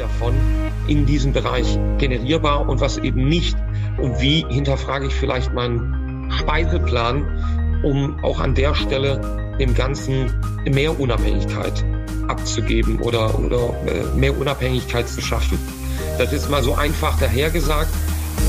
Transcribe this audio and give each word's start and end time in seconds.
davon 0.00 0.34
in 0.88 1.06
diesem 1.06 1.32
Bereich 1.32 1.78
generierbar 1.98 2.68
und 2.68 2.80
was 2.80 2.98
eben 2.98 3.28
nicht? 3.28 3.56
Und 3.98 4.20
wie 4.20 4.44
hinterfrage 4.48 5.06
ich 5.06 5.14
vielleicht 5.14 5.52
meinen 5.52 6.30
Speiseplan, 6.30 7.80
um 7.82 8.22
auch 8.24 8.40
an 8.40 8.54
der 8.54 8.74
Stelle 8.74 9.56
dem 9.58 9.74
Ganzen 9.74 10.32
mehr 10.64 10.98
Unabhängigkeit 10.98 11.84
abzugeben 12.28 13.00
oder, 13.00 13.38
oder 13.38 13.74
äh, 13.86 14.16
mehr 14.16 14.36
Unabhängigkeit 14.36 15.08
zu 15.08 15.20
schaffen. 15.20 15.58
Das 16.18 16.32
ist 16.32 16.50
mal 16.50 16.62
so 16.62 16.74
einfach 16.74 17.18
dahergesagt, 17.18 17.92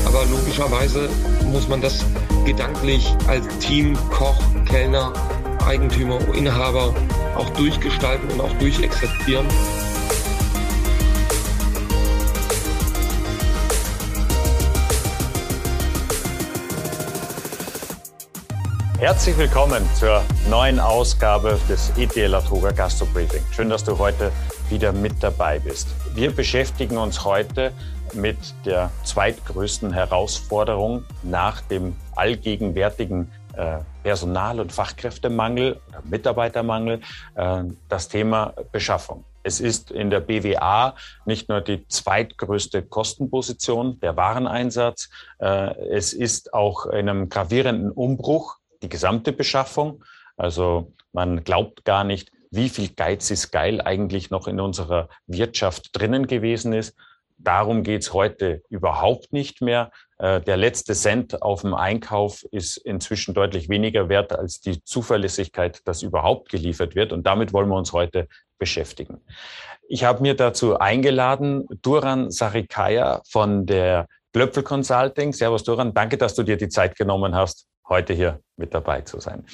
aber 0.06 0.24
logischerweise 0.30 1.08
muss 1.50 1.68
man 1.68 1.80
das 1.80 2.04
gedanklich 2.44 3.12
als 3.28 3.46
Team, 3.58 3.96
Koch, 4.10 4.40
Kellner, 4.66 5.12
Eigentümer, 5.66 6.18
Inhaber 6.34 6.94
auch 7.36 7.48
durchgestalten 7.50 8.28
und 8.30 8.40
auch 8.40 8.52
durchexerzieren. 8.58 9.46
Herzlich 19.02 19.36
willkommen 19.36 19.84
zur 19.96 20.22
neuen 20.48 20.78
Ausgabe 20.78 21.58
des 21.68 21.90
ETL 21.98 22.36
Atoga 22.36 22.70
Gastro 22.70 23.04
Briefing. 23.06 23.42
Schön, 23.50 23.68
dass 23.68 23.82
du 23.82 23.98
heute 23.98 24.30
wieder 24.70 24.92
mit 24.92 25.20
dabei 25.20 25.58
bist. 25.58 25.88
Wir 26.14 26.30
beschäftigen 26.30 26.96
uns 26.96 27.24
heute 27.24 27.72
mit 28.14 28.36
der 28.64 28.92
zweitgrößten 29.02 29.92
Herausforderung 29.92 31.02
nach 31.24 31.62
dem 31.62 31.96
allgegenwärtigen 32.14 33.28
äh, 33.56 33.78
Personal- 34.04 34.60
und 34.60 34.70
Fachkräftemangel 34.70 35.80
Mitarbeitermangel, 36.04 37.00
äh, 37.34 37.64
das 37.88 38.06
Thema 38.06 38.54
Beschaffung. 38.70 39.24
Es 39.42 39.58
ist 39.58 39.90
in 39.90 40.10
der 40.10 40.20
BWA 40.20 40.94
nicht 41.24 41.48
nur 41.48 41.60
die 41.60 41.88
zweitgrößte 41.88 42.84
Kostenposition, 42.84 43.98
der 43.98 44.16
Wareneinsatz, 44.16 45.10
äh, 45.40 45.74
es 45.90 46.12
ist 46.12 46.54
auch 46.54 46.86
in 46.86 47.08
einem 47.08 47.28
gravierenden 47.28 47.90
Umbruch 47.90 48.58
die 48.82 48.88
gesamte 48.88 49.32
Beschaffung. 49.32 50.04
Also 50.36 50.92
man 51.12 51.44
glaubt 51.44 51.84
gar 51.84 52.04
nicht, 52.04 52.30
wie 52.50 52.68
viel 52.68 52.90
Geiz 52.90 53.30
ist 53.30 53.50
geil 53.50 53.80
eigentlich 53.80 54.30
noch 54.30 54.46
in 54.46 54.60
unserer 54.60 55.08
Wirtschaft 55.26 55.90
drinnen 55.92 56.26
gewesen 56.26 56.72
ist. 56.72 56.94
Darum 57.38 57.82
geht's 57.82 58.12
heute 58.12 58.62
überhaupt 58.68 59.32
nicht 59.32 59.62
mehr. 59.62 59.90
Äh, 60.18 60.40
der 60.42 60.56
letzte 60.56 60.94
Cent 60.94 61.42
auf 61.42 61.62
dem 61.62 61.74
Einkauf 61.74 62.44
ist 62.52 62.76
inzwischen 62.76 63.34
deutlich 63.34 63.68
weniger 63.68 64.08
wert 64.08 64.32
als 64.32 64.60
die 64.60 64.84
Zuverlässigkeit, 64.84 65.80
dass 65.86 66.02
überhaupt 66.02 66.50
geliefert 66.50 66.94
wird. 66.94 67.12
Und 67.12 67.26
damit 67.26 67.52
wollen 67.52 67.68
wir 67.68 67.76
uns 67.76 67.92
heute 67.92 68.28
beschäftigen. 68.58 69.22
Ich 69.88 70.04
habe 70.04 70.22
mir 70.22 70.34
dazu 70.34 70.78
eingeladen 70.78 71.66
Duran 71.82 72.30
Sarikaya 72.30 73.22
von 73.28 73.66
der 73.66 74.06
Glöpfel 74.32 74.62
Consulting. 74.62 75.32
Servus 75.32 75.64
Duran, 75.64 75.94
danke, 75.94 76.18
dass 76.18 76.34
du 76.34 76.42
dir 76.42 76.56
die 76.56 76.68
Zeit 76.68 76.96
genommen 76.96 77.34
hast 77.34 77.66
heute 77.92 78.14
hier 78.14 78.40
mit 78.56 78.74
dabei 78.74 79.02
zu 79.02 79.20
sein. 79.20 79.44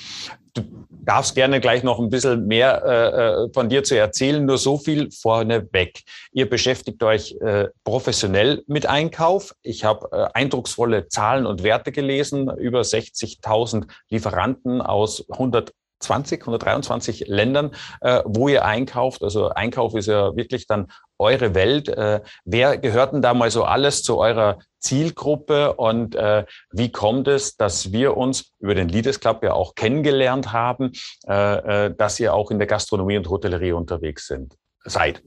Du 0.55 0.63
darfst 0.91 1.35
gerne 1.35 1.61
gleich 1.61 1.83
noch 1.83 1.99
ein 1.99 2.11
bisschen 2.11 2.47
mehr 2.47 2.83
äh, 2.85 3.45
äh, 3.45 3.53
von 3.53 3.69
dir 3.69 3.85
zu 3.85 3.97
erzählen, 3.97 4.45
nur 4.45 4.59
so 4.59 4.79
viel 4.79 5.11
vorneweg. 5.11 6.03
Ihr 6.33 6.49
beschäftigt 6.49 7.03
euch 7.03 7.37
äh, 7.41 7.69
professionell 7.85 8.63
mit 8.67 8.87
Einkauf. 8.87 9.55
Ich 9.63 9.85
habe 9.85 10.09
äh, 10.13 10.29
eindrucksvolle 10.35 11.09
Zahlen 11.09 11.47
und 11.47 11.63
Werte 11.63 11.93
gelesen, 11.93 12.51
über 12.59 12.81
60.000 12.81 13.87
Lieferanten 14.09 14.81
aus 14.81 15.29
100 15.31 15.73
120, 16.01 16.43
123 16.43 17.25
Ländern, 17.27 17.73
äh, 18.01 18.23
wo 18.25 18.49
ihr 18.49 18.65
einkauft. 18.65 19.23
Also 19.23 19.49
Einkauf 19.51 19.95
ist 19.95 20.07
ja 20.07 20.37
wirklich 20.37 20.67
dann 20.67 20.89
eure 21.19 21.55
Welt. 21.55 21.89
Äh, 21.89 22.21
wer 22.45 22.79
gehört 22.79 23.13
denn 23.13 23.23
da 23.23 23.35
mal 23.35 23.51
so 23.51 23.65
alles 23.65 24.03
zu 24.03 24.19
eurer 24.19 24.59
Zielgruppe 24.79 25.75
und 25.75 26.15
äh, 26.15 26.45
wie 26.71 26.91
kommt 26.91 27.29
es, 27.29 27.57
dass 27.57 27.93
wir 27.93 28.17
uns 28.17 28.53
über 28.61 28.75
den 28.75 28.89
Leaders 28.89 29.21
Club 29.21 29.43
ja 29.43 29.53
auch 29.53 29.75
kennengelernt 29.75 30.53
haben, 30.53 30.93
äh, 31.27 31.87
äh, 31.87 31.95
dass 31.97 32.21
ihr 32.21 32.35
auch 32.35 32.51
in 32.51 32.59
der 32.59 32.69
Gastronomie 32.69 33.17
und 33.17 33.29
Hotellerie 33.29 33.73
unterwegs 33.73 34.27
sind, 34.27 34.55
seid? 34.85 35.23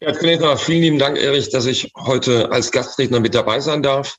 Ja, 0.00 0.12
zunächst 0.12 0.44
vielen 0.60 0.82
lieben 0.82 0.98
Dank, 0.98 1.18
Erich, 1.18 1.50
dass 1.50 1.66
ich 1.66 1.90
heute 1.96 2.50
als 2.50 2.70
Gastredner 2.70 3.20
mit 3.20 3.34
dabei 3.34 3.60
sein 3.60 3.82
darf. 3.82 4.16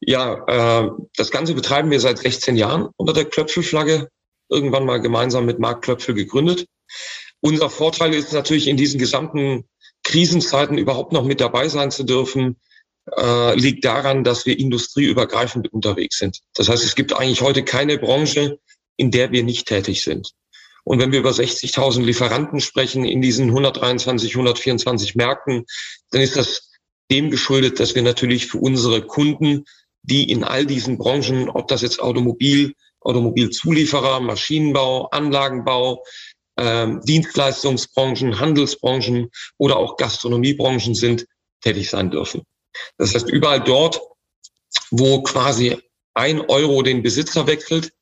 Ja, 0.00 0.44
äh, 0.46 0.90
das 1.16 1.30
Ganze 1.30 1.54
betreiben 1.54 1.90
wir 1.90 2.00
seit 2.00 2.18
16 2.18 2.56
Jahren 2.56 2.88
unter 2.96 3.12
der 3.12 3.24
Klöpfelflagge 3.24 4.08
irgendwann 4.48 4.86
mal 4.86 5.00
gemeinsam 5.00 5.44
mit 5.46 5.58
Marc 5.58 5.82
Klöpfel 5.82 6.14
gegründet. 6.14 6.66
Unser 7.40 7.70
Vorteil 7.70 8.14
ist 8.14 8.32
natürlich 8.32 8.68
in 8.68 8.76
diesen 8.76 8.98
gesamten 8.98 9.68
Krisenzeiten 10.04 10.78
überhaupt 10.78 11.12
noch 11.12 11.24
mit 11.24 11.40
dabei 11.40 11.68
sein 11.68 11.90
zu 11.90 12.04
dürfen, 12.04 12.56
äh, 13.16 13.54
liegt 13.58 13.84
daran, 13.84 14.24
dass 14.24 14.46
wir 14.46 14.58
industrieübergreifend 14.58 15.72
unterwegs 15.72 16.18
sind. 16.18 16.40
Das 16.54 16.68
heißt, 16.68 16.84
es 16.84 16.94
gibt 16.94 17.12
eigentlich 17.12 17.40
heute 17.40 17.64
keine 17.64 17.98
Branche, 17.98 18.58
in 18.96 19.10
der 19.10 19.32
wir 19.32 19.42
nicht 19.42 19.68
tätig 19.68 20.02
sind. 20.02 20.32
Und 20.84 20.98
wenn 21.00 21.12
wir 21.12 21.20
über 21.20 21.30
60.000 21.30 22.02
Lieferanten 22.02 22.60
sprechen 22.60 23.04
in 23.04 23.20
diesen 23.20 23.48
123, 23.48 24.32
124 24.32 25.14
Märkten, 25.16 25.66
dann 26.10 26.22
ist 26.22 26.36
das 26.36 26.70
dem 27.10 27.30
geschuldet, 27.30 27.80
dass 27.80 27.94
wir 27.94 28.02
natürlich 28.02 28.46
für 28.46 28.58
unsere 28.58 29.02
Kunden, 29.02 29.64
die 30.02 30.30
in 30.30 30.44
all 30.44 30.66
diesen 30.66 30.98
Branchen, 30.98 31.48
ob 31.48 31.68
das 31.68 31.82
jetzt 31.82 32.00
Automobil, 32.00 32.74
Automobilzulieferer, 33.00 34.20
Maschinenbau, 34.20 35.08
Anlagenbau, 35.10 36.04
ähm, 36.58 37.00
Dienstleistungsbranchen, 37.02 38.40
Handelsbranchen 38.40 39.30
oder 39.56 39.76
auch 39.76 39.96
Gastronomiebranchen 39.96 40.94
sind, 40.94 41.26
tätig 41.60 41.88
sein 41.88 42.10
dürfen. 42.10 42.42
Das 42.96 43.14
heißt, 43.14 43.30
überall 43.30 43.60
dort, 43.60 44.00
wo 44.90 45.22
quasi 45.22 45.78
ein 46.14 46.40
Euro 46.40 46.82
den 46.82 47.02
Besitzer 47.02 47.46
wechselt, 47.46 47.92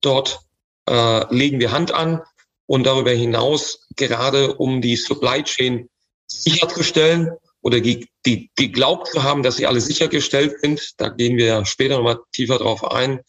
dort 0.00 0.40
äh, 0.88 1.34
legen 1.34 1.60
wir 1.60 1.72
Hand 1.72 1.92
an 1.92 2.22
und 2.66 2.84
darüber 2.84 3.10
hinaus 3.10 3.86
gerade 3.96 4.54
um 4.54 4.80
die 4.80 4.96
Supply 4.96 5.42
Chain 5.42 5.88
sicherzustellen 6.26 7.30
oder 7.62 7.80
die, 7.80 8.08
die, 8.26 8.50
geglaubt 8.56 9.08
zu 9.08 9.22
haben, 9.22 9.42
dass 9.42 9.56
sie 9.56 9.66
alle 9.66 9.80
sichergestellt 9.80 10.60
sind. 10.60 10.92
Da 10.98 11.08
gehen 11.08 11.38
wir 11.38 11.64
später 11.64 11.96
nochmal 11.96 12.20
tiefer 12.32 12.58
drauf 12.58 12.84
ein. 12.84 13.20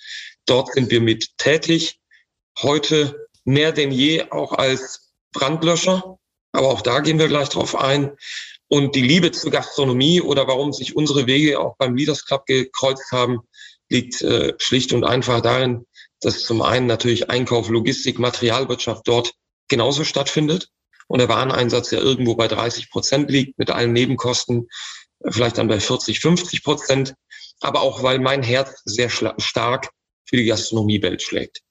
Dort 0.46 0.74
sind 0.74 0.91
wir 0.91 1.00
mit 1.00 1.38
tätig. 1.38 2.00
Heute 2.62 3.25
mehr 3.45 3.72
denn 3.72 3.91
je 3.91 4.25
auch 4.31 4.53
als 4.53 5.13
Brandlöscher. 5.31 6.17
Aber 6.51 6.67
auch 6.69 6.81
da 6.81 7.00
gehen 7.00 7.19
wir 7.19 7.28
gleich 7.28 7.50
drauf 7.50 7.75
ein. 7.75 8.11
Und 8.67 8.95
die 8.95 9.01
Liebe 9.01 9.31
zur 9.31 9.51
Gastronomie 9.51 10.22
oder 10.22 10.47
warum 10.47 10.73
sich 10.73 10.95
unsere 10.95 11.28
Wege 11.28 11.59
auch 11.59 11.75
beim 11.78 11.95
Leaders 11.95 12.25
Club 12.25 12.45
gekreuzt 12.45 13.11
haben, 13.11 13.41
liegt 13.89 14.22
äh, 14.22 14.53
schlicht 14.57 14.91
und 14.94 15.03
einfach 15.03 15.41
darin, 15.41 15.85
dass 16.22 16.44
zum 16.44 16.61
einen 16.61 16.88
natürlich 16.88 17.29
Einkauf, 17.29 17.69
Logistik, 17.69 18.17
Materialwirtschaft 18.17 19.07
dort 19.07 19.34
genauso 19.67 20.03
stattfindet 20.03 20.69
und 21.07 21.19
der 21.19 21.29
Wareneinsatz 21.29 21.91
ja 21.91 22.00
irgendwo 22.00 22.35
bei 22.35 22.47
30 22.47 22.89
Prozent 22.89 23.29
liegt 23.29 23.59
mit 23.59 23.69
allen 23.69 23.94
Nebenkosten, 23.94 24.67
äh, 25.19 25.31
vielleicht 25.31 25.59
dann 25.59 25.67
bei 25.67 25.79
40, 25.79 26.19
50 26.19 26.63
Prozent, 26.63 27.13
aber 27.61 27.81
auch 27.81 28.01
weil 28.01 28.19
mein 28.19 28.41
Herz 28.41 28.81
sehr 28.85 29.09
stark 29.09 29.89
für 30.28 30.38
die 30.38 30.45
Gastronomiewelt 30.45 31.22
schlägt. 31.22 31.61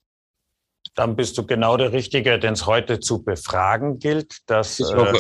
Dann 0.95 1.17
bist 1.17 1.37
du 1.39 1.47
genau 1.47 1.77
der 1.77 1.93
Richtige, 1.93 2.39
den 2.39 2.55
es 2.55 2.67
heute 2.67 3.01
zu 3.01 3.25
befragen 3.25 3.99
gilt. 3.99 4.39
Dass, 4.47 4.79
äh, 4.81 5.13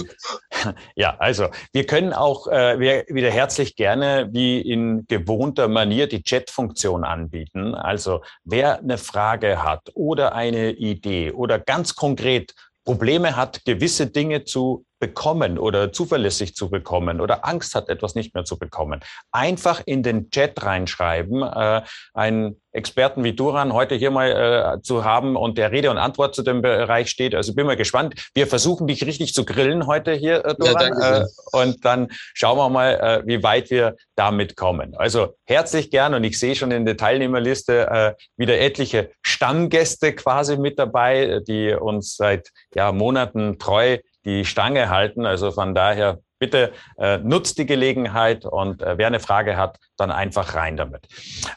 ja, 0.94 1.16
also 1.18 1.48
wir 1.72 1.86
können 1.86 2.12
auch 2.12 2.46
äh, 2.46 2.78
wir 2.78 3.04
wieder 3.08 3.30
herzlich 3.30 3.76
gerne 3.76 4.28
wie 4.32 4.60
in 4.60 5.06
gewohnter 5.08 5.68
Manier 5.68 6.06
die 6.06 6.22
Chat-Funktion 6.22 7.04
anbieten. 7.04 7.74
Also 7.74 8.22
wer 8.44 8.78
eine 8.78 8.98
Frage 8.98 9.62
hat 9.62 9.90
oder 9.94 10.34
eine 10.34 10.72
Idee 10.72 11.32
oder 11.32 11.58
ganz 11.58 11.94
konkret 11.94 12.54
Probleme 12.84 13.34
hat, 13.36 13.64
gewisse 13.64 14.08
Dinge 14.08 14.44
zu 14.44 14.84
bekommen 15.04 15.58
oder 15.58 15.92
zuverlässig 15.92 16.54
zu 16.54 16.70
bekommen 16.70 17.20
oder 17.20 17.44
Angst 17.44 17.74
hat, 17.74 17.90
etwas 17.90 18.14
nicht 18.14 18.34
mehr 18.34 18.44
zu 18.46 18.58
bekommen, 18.58 19.00
einfach 19.32 19.82
in 19.84 20.02
den 20.02 20.30
Chat 20.30 20.64
reinschreiben. 20.64 21.42
Äh, 21.42 21.82
einen 22.14 22.56
Experten 22.72 23.22
wie 23.22 23.34
Duran 23.34 23.74
heute 23.74 23.94
hier 23.94 24.10
mal 24.10 24.78
äh, 24.78 24.82
zu 24.82 25.04
haben 25.04 25.36
und 25.36 25.58
der 25.58 25.72
Rede 25.72 25.90
und 25.90 25.98
Antwort 25.98 26.34
zu 26.34 26.42
dem 26.42 26.62
Bereich 26.62 27.10
steht. 27.10 27.34
Also 27.34 27.54
bin 27.54 27.66
mal 27.66 27.76
gespannt. 27.76 28.14
Wir 28.34 28.46
versuchen 28.46 28.86
dich 28.86 29.04
richtig 29.04 29.34
zu 29.34 29.44
grillen 29.44 29.86
heute 29.86 30.12
hier, 30.12 30.42
äh, 30.44 30.54
Duran. 30.54 30.98
Ja, 31.00 31.18
äh, 31.18 31.24
und 31.52 31.84
dann 31.84 32.08
schauen 32.32 32.56
wir 32.56 32.70
mal, 32.70 32.94
äh, 32.94 33.26
wie 33.26 33.42
weit 33.42 33.70
wir 33.70 33.96
damit 34.16 34.56
kommen. 34.56 34.96
Also 34.96 35.34
herzlich 35.44 35.90
gern 35.90 36.14
und 36.14 36.24
ich 36.24 36.38
sehe 36.38 36.56
schon 36.56 36.70
in 36.70 36.86
der 36.86 36.96
Teilnehmerliste 36.96 37.88
äh, 37.90 38.14
wieder 38.38 38.58
etliche 38.58 39.10
Stammgäste 39.22 40.14
quasi 40.14 40.56
mit 40.56 40.78
dabei, 40.78 41.40
die 41.46 41.74
uns 41.74 42.16
seit 42.16 42.50
ja, 42.74 42.90
Monaten 42.90 43.58
treu 43.58 43.98
die 44.24 44.44
Stange 44.44 44.90
halten. 44.90 45.26
Also 45.26 45.50
von 45.50 45.74
daher 45.74 46.20
bitte 46.38 46.72
äh, 46.98 47.18
nutzt 47.18 47.58
die 47.58 47.66
Gelegenheit 47.66 48.44
und 48.44 48.82
äh, 48.82 48.98
wer 48.98 49.06
eine 49.06 49.20
Frage 49.20 49.56
hat, 49.56 49.78
dann 49.96 50.10
einfach 50.10 50.54
rein 50.54 50.76
damit. 50.76 51.06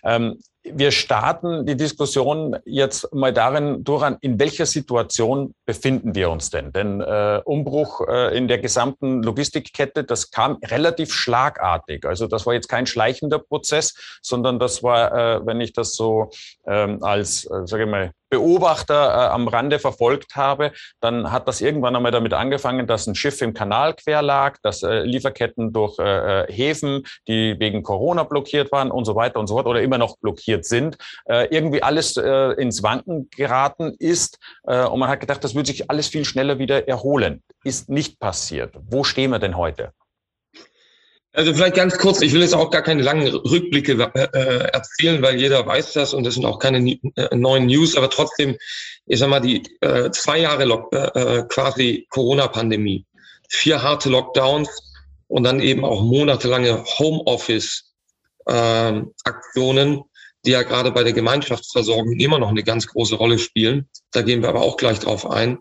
Ähm, 0.04 0.40
wir 0.74 0.92
starten 0.92 1.66
die 1.66 1.78
Diskussion 1.78 2.58
jetzt 2.66 3.14
mal 3.14 3.34
darin, 3.34 3.84
Duran, 3.84 4.18
in 4.22 4.40
welcher 4.40 4.66
Situation 4.66 5.54
befinden 5.66 6.16
wir 6.16 6.30
uns 6.30 6.50
denn? 6.50 6.72
Denn 6.72 7.02
äh, 7.02 7.42
Umbruch 7.46 8.02
äh, 8.08 8.38
in 8.38 8.48
der 8.48 8.60
gesamten 8.60 9.24
Logistikkette, 9.24 10.04
das 10.04 10.32
kam 10.32 10.58
relativ 10.66 11.14
schlagartig. 11.14 12.06
Also 12.06 12.28
das 12.28 12.46
war 12.46 12.54
jetzt 12.54 12.68
kein 12.68 12.86
schleichender 12.86 13.40
Prozess, 13.40 14.20
sondern 14.22 14.60
das 14.60 14.84
war, 14.84 15.12
äh, 15.14 15.46
wenn 15.46 15.62
ich 15.62 15.74
das 15.74 15.96
so 15.96 16.32
ähm, 16.66 17.04
als, 17.04 17.46
äh, 17.46 17.66
sage 17.66 17.84
ich 17.84 17.90
mal, 17.90 18.12
Beobachter 18.30 18.94
äh, 18.94 19.34
am 19.34 19.48
Rande 19.48 19.80
verfolgt 19.80 20.36
habe, 20.36 20.72
dann 21.00 21.32
hat 21.32 21.48
das 21.48 21.62
irgendwann 21.62 21.96
einmal 21.96 22.12
damit 22.12 22.34
angefangen, 22.34 22.88
dass 22.88 23.08
ein 23.08 23.16
Schiff 23.16 23.42
im 23.42 23.54
Kanal 23.54 23.94
quer 23.94 24.22
lag, 24.22 24.58
dass 24.64 24.84
äh, 24.84 25.02
Lieferketten 25.02 25.74
durch 25.74 25.98
äh, 26.00 26.44
äh, 26.44 26.52
Häfen, 26.52 27.04
die 27.28 27.56
wegen 27.60 27.84
Corona 27.84 28.24
blockiert 28.24 28.72
waren 28.72 28.92
und 28.92 29.06
so 29.06 29.16
weiter 29.16 29.40
und 29.40 29.48
so 29.48 29.56
fort 29.56 29.68
oder 29.68 29.82
immer 29.82 29.98
noch 29.98 30.18
blockiert 30.18 30.66
sind, 30.66 30.98
äh, 31.26 31.48
irgendwie 31.54 31.84
alles 31.84 32.18
äh, 32.18 32.52
ins 32.62 32.84
Wanken 32.84 33.30
geraten 33.30 33.96
ist. 34.00 34.40
Äh, 34.66 34.86
und 34.86 35.00
man 35.00 35.10
hat 35.10 35.20
gedacht, 35.20 35.44
das 35.44 35.56
würde 35.56 35.68
sich 35.68 35.90
alles 35.90 36.08
viel 36.08 36.26
schneller 36.26 36.60
wieder 36.60 36.88
erholen. 36.88 37.44
Ist 37.64 37.90
nicht 37.90 38.20
passiert. 38.20 38.76
Wo 38.90 39.04
stehen 39.04 39.32
wir 39.32 39.40
denn 39.40 39.58
heute? 39.58 39.92
Also 41.34 41.54
vielleicht 41.54 41.76
ganz 41.76 41.98
kurz, 41.98 42.22
ich 42.22 42.34
will 42.34 42.42
jetzt 42.42 42.56
auch 42.56 42.72
gar 42.72 42.82
keine 42.82 43.04
langen 43.04 43.28
Rückblicke 43.28 43.94
äh, 44.16 44.72
erzählen, 44.72 45.22
weil 45.22 45.40
jeder 45.40 45.66
weiß 45.66 45.94
das 45.94 46.14
und 46.14 46.24
das 46.24 46.34
sind 46.34 46.46
auch 46.46 46.58
keine 46.58 46.98
äh, 47.16 47.36
neuen 47.36 47.68
News, 47.68 47.96
aber 47.96 48.10
trotzdem, 48.10 48.58
ich 49.06 49.20
sag 49.20 49.30
mal, 49.30 49.40
die 49.40 49.64
äh, 49.82 50.10
zwei 50.12 50.40
Jahre 50.40 50.66
Lock, 50.66 50.92
äh, 50.94 50.98
äh 50.98 51.44
quasi 51.48 52.08
Corona-Pandemie, 52.10 53.06
vier 53.50 53.84
harte 53.84 54.10
Lockdowns 54.10 54.70
und 55.28 55.44
dann 55.44 55.60
eben 55.60 55.86
auch 55.86 56.02
monatelange 56.02 56.84
Homeoffice-Aktionen, 56.98 59.90
ähm, 59.90 60.04
die 60.46 60.52
ja 60.52 60.64
gerade 60.64 60.92
bei 60.92 61.04
der 61.04 61.14
Gemeinschaftsversorgung 61.14 62.14
immer 62.14 62.40
noch 62.40 62.50
eine 62.50 62.64
ganz 62.64 62.88
große 62.88 63.16
Rolle 63.16 63.38
spielen. 63.38 63.88
Da 64.12 64.24
gehen 64.24 64.42
wir 64.42 64.50
aber 64.50 64.62
auch 64.62 64.78
gleich 64.78 65.00
drauf 65.00 65.30
ein. 65.30 65.60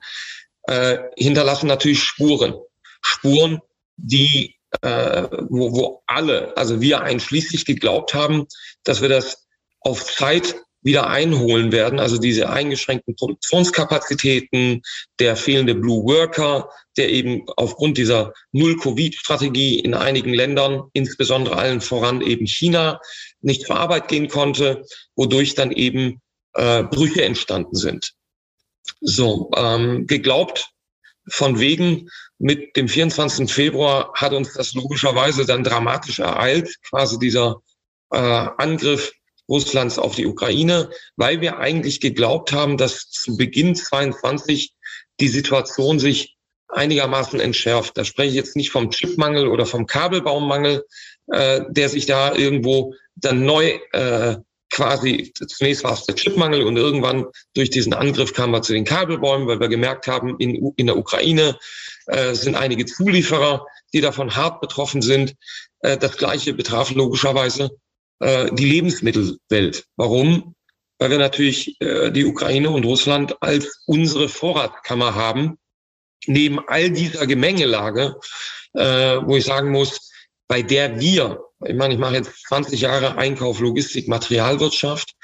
Äh, 0.63 0.99
hinterlassen 1.17 1.67
natürlich 1.67 2.03
Spuren. 2.03 2.55
Spuren, 3.03 3.61
die 3.97 4.56
äh, 4.83 5.23
wo, 5.49 5.73
wo 5.73 6.03
alle, 6.07 6.57
also 6.57 6.81
wir 6.81 7.03
einschließlich 7.03 7.65
geglaubt 7.65 8.15
haben, 8.15 8.47
dass 8.85 9.01
wir 9.01 9.09
das 9.09 9.47
auf 9.81 10.05
Zeit 10.05 10.57
wieder 10.83 11.09
einholen 11.09 11.73
werden. 11.73 11.99
Also 11.99 12.17
diese 12.17 12.49
eingeschränkten 12.49 13.17
Produktionskapazitäten, 13.17 14.83
der 15.19 15.37
fehlende 15.37 15.75
Blue 15.75 16.05
Worker, 16.05 16.71
der 16.97 17.11
eben 17.11 17.45
aufgrund 17.57 17.99
dieser 17.99 18.33
Null-Covid-Strategie 18.53 19.81
in 19.81 19.95
einigen 19.95 20.33
Ländern, 20.33 20.85
insbesondere 20.93 21.57
allen 21.57 21.81
voran 21.81 22.21
eben 22.21 22.47
China, 22.47 23.01
nicht 23.41 23.67
zur 23.67 23.77
Arbeit 23.77 24.07
gehen 24.07 24.29
konnte, 24.29 24.85
wodurch 25.17 25.57
dann 25.57 25.73
eben 25.73 26.21
äh, 26.55 26.85
Brüche 26.85 27.25
entstanden 27.25 27.75
sind. 27.75 28.13
So, 29.01 29.51
ähm, 29.57 30.07
geglaubt 30.07 30.71
von 31.29 31.59
wegen, 31.59 32.09
mit 32.39 32.77
dem 32.77 32.89
24. 32.89 33.53
Februar 33.53 34.13
hat 34.15 34.33
uns 34.33 34.53
das 34.55 34.75
logischerweise 34.75 35.47
dann 35.47 35.65
dramatisch 35.65 36.19
ereilt, 36.19 36.75
quasi 36.89 37.19
dieser 37.19 37.63
äh, 38.13 38.19
Angriff 38.19 39.13
Russlands 39.49 39.99
auf 39.99 40.17
die 40.17 40.27
Ukraine, 40.27 40.91
weil 41.17 41.41
wir 41.41 41.59
eigentlich 41.59 42.01
geglaubt 42.01 42.53
haben, 42.53 42.77
dass 42.77 43.09
zu 43.11 43.37
Beginn 43.37 43.75
22 43.75 44.73
die 45.21 45.29
Situation 45.29 45.99
sich 45.99 46.37
einigermaßen 46.69 47.41
entschärft. 47.41 47.97
Da 47.97 48.05
spreche 48.05 48.31
ich 48.31 48.35
jetzt 48.35 48.57
nicht 48.57 48.71
vom 48.71 48.91
Chipmangel 48.91 49.47
oder 49.47 49.67
vom 49.67 49.87
Kabelbaummangel, 49.87 50.85
äh, 51.29 51.63
der 51.69 51.89
sich 51.89 52.07
da 52.07 52.35
irgendwo 52.35 52.95
dann 53.15 53.45
neu 53.45 53.79
äh, 53.93 54.37
quasi, 54.71 55.33
zunächst 55.33 55.85
war 55.85 55.93
es 55.93 56.05
der 56.05 56.15
Chipmangel 56.15 56.63
und 56.63 56.77
irgendwann 56.77 57.27
durch 57.55 57.71
diesen 57.71 57.95
Angriff 57.95 58.33
kamen 58.33 58.53
wir 58.53 58.63
zu 58.63 58.73
den 58.73 58.85
Kabelbäumen, 58.85 59.47
weil 59.47 59.61
wir 59.61 59.69
gemerkt 59.69 60.07
haben, 60.07 60.37
in, 60.39 60.73
in 60.77 60.87
der 60.87 60.97
Ukraine 60.97 61.59
äh, 62.07 62.35
sind 62.35 62.57
einige 62.57 62.87
Zulieferer, 62.87 63.67
die 63.93 64.01
davon 64.01 64.35
hart 64.35 64.61
betroffen 64.61 65.03
sind. 65.03 65.35
Äh, 65.81 65.97
das 65.97 66.17
Gleiche 66.17 66.53
betraf 66.53 66.91
logischerweise 66.91 67.71
äh, 68.21 68.51
die 68.53 68.65
Lebensmittelwelt. 68.65 69.87
Warum? 69.97 70.55
Weil 70.99 71.11
wir 71.11 71.19
natürlich 71.19 71.81
äh, 71.81 72.11
die 72.11 72.25
Ukraine 72.25 72.71
und 72.71 72.85
Russland 72.85 73.41
als 73.43 73.83
unsere 73.87 74.29
Vorratskammer 74.29 75.15
haben. 75.15 75.59
Neben 76.27 76.59
all 76.67 76.91
dieser 76.91 77.27
Gemengelage, 77.27 78.17
äh, 78.73 79.19
wo 79.23 79.37
ich 79.37 79.45
sagen 79.45 79.71
muss, 79.71 80.11
bei 80.49 80.63
der 80.63 80.99
wir, 80.99 81.46
ich 81.65 81.75
meine, 81.75 81.95
ich 81.95 82.01
mache 82.01 82.15
jetzt 82.15 82.47
20 82.49 82.81
Jahre 82.81 83.17
Einkauf, 83.17 83.61
Logistik, 83.61 84.09
Materialwirtschaft 84.09 85.15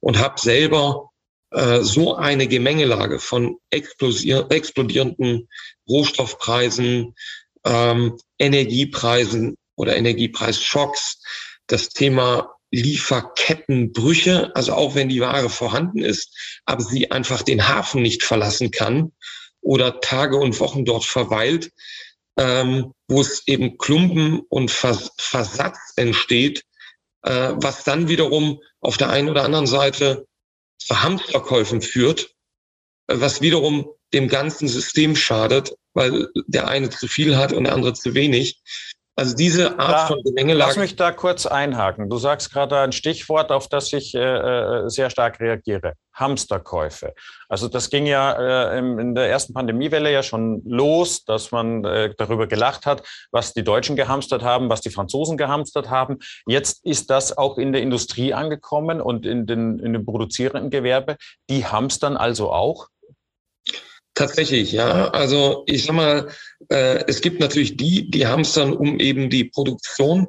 und 0.00 0.18
habe 0.18 0.40
selber 0.40 1.10
äh, 1.50 1.80
so 1.80 2.16
eine 2.16 2.46
Gemengelage 2.46 3.18
von 3.18 3.56
explodierenden 3.70 5.48
Rohstoffpreisen, 5.88 7.14
ähm, 7.64 8.18
Energiepreisen 8.38 9.56
oder 9.76 9.96
Energiepreisschocks, 9.96 11.22
das 11.66 11.88
Thema 11.88 12.54
Lieferkettenbrüche, 12.70 14.54
also 14.54 14.74
auch 14.74 14.94
wenn 14.94 15.08
die 15.08 15.22
Ware 15.22 15.48
vorhanden 15.48 16.00
ist, 16.00 16.60
aber 16.66 16.82
sie 16.82 17.10
einfach 17.10 17.42
den 17.42 17.66
Hafen 17.66 18.02
nicht 18.02 18.22
verlassen 18.22 18.70
kann 18.70 19.12
oder 19.62 20.00
Tage 20.00 20.36
und 20.36 20.60
Wochen 20.60 20.84
dort 20.84 21.04
verweilt, 21.04 21.70
ähm, 22.36 22.92
wo 23.08 23.20
es 23.20 23.46
eben 23.46 23.78
Klumpen 23.78 24.40
und 24.48 24.70
Vers 24.70 25.12
Versatz 25.18 25.78
entsteht, 25.96 26.64
äh, 27.22 27.52
was 27.56 27.84
dann 27.84 28.08
wiederum 28.08 28.60
auf 28.80 28.96
der 28.96 29.10
einen 29.10 29.28
oder 29.28 29.44
anderen 29.44 29.66
Seite 29.66 30.26
zu 30.78 31.02
Hamsterkäufen 31.02 31.82
führt, 31.82 32.34
äh, 33.08 33.14
was 33.18 33.40
wiederum 33.40 33.88
dem 34.12 34.28
ganzen 34.28 34.68
System 34.68 35.16
schadet, 35.16 35.74
weil 35.94 36.28
der 36.46 36.68
eine 36.68 36.90
zu 36.90 37.08
viel 37.08 37.36
hat 37.36 37.52
und 37.52 37.64
der 37.64 37.74
andere 37.74 37.94
zu 37.94 38.14
wenig. 38.14 38.60
Also 39.18 39.34
diese 39.34 39.76
Art 39.80 39.92
da, 39.92 40.06
von 40.06 40.22
Gemengelage. 40.22 40.68
Lass 40.68 40.76
mich 40.76 40.94
da 40.94 41.10
kurz 41.10 41.44
einhaken. 41.44 42.08
Du 42.08 42.18
sagst 42.18 42.52
gerade 42.52 42.78
ein 42.78 42.92
Stichwort, 42.92 43.50
auf 43.50 43.66
das 43.66 43.92
ich 43.92 44.14
äh, 44.14 44.20
äh, 44.20 44.88
sehr 44.88 45.10
stark 45.10 45.40
reagiere. 45.40 45.94
Hamsterkäufe. 46.14 47.14
Also 47.48 47.66
das 47.66 47.90
ging 47.90 48.06
ja 48.06 48.70
äh, 48.70 48.78
in 48.78 49.16
der 49.16 49.28
ersten 49.28 49.54
Pandemiewelle 49.54 50.12
ja 50.12 50.22
schon 50.22 50.62
los, 50.64 51.24
dass 51.24 51.50
man 51.50 51.84
äh, 51.84 52.14
darüber 52.16 52.46
gelacht 52.46 52.86
hat, 52.86 53.02
was 53.32 53.54
die 53.54 53.64
Deutschen 53.64 53.96
gehamstert 53.96 54.44
haben, 54.44 54.70
was 54.70 54.82
die 54.82 54.90
Franzosen 54.90 55.36
gehamstert 55.36 55.90
haben. 55.90 56.18
Jetzt 56.46 56.84
ist 56.86 57.10
das 57.10 57.36
auch 57.36 57.58
in 57.58 57.72
der 57.72 57.82
Industrie 57.82 58.34
angekommen 58.34 59.00
und 59.00 59.26
in 59.26 59.46
den, 59.46 59.80
in 59.80 59.94
dem 59.94 60.04
produzierenden 60.06 60.70
Gewerbe. 60.70 61.16
Die 61.50 61.66
hamstern 61.66 62.16
also 62.16 62.52
auch? 62.52 62.86
Tatsächlich, 64.18 64.72
ja. 64.72 65.10
Also 65.10 65.62
ich 65.66 65.84
sag 65.84 65.94
mal, 65.94 66.28
äh, 66.70 67.04
es 67.06 67.20
gibt 67.20 67.38
natürlich 67.38 67.76
die, 67.76 68.10
die 68.10 68.26
hamstern, 68.26 68.72
um 68.72 68.98
eben 68.98 69.30
die 69.30 69.44
Produktion 69.44 70.26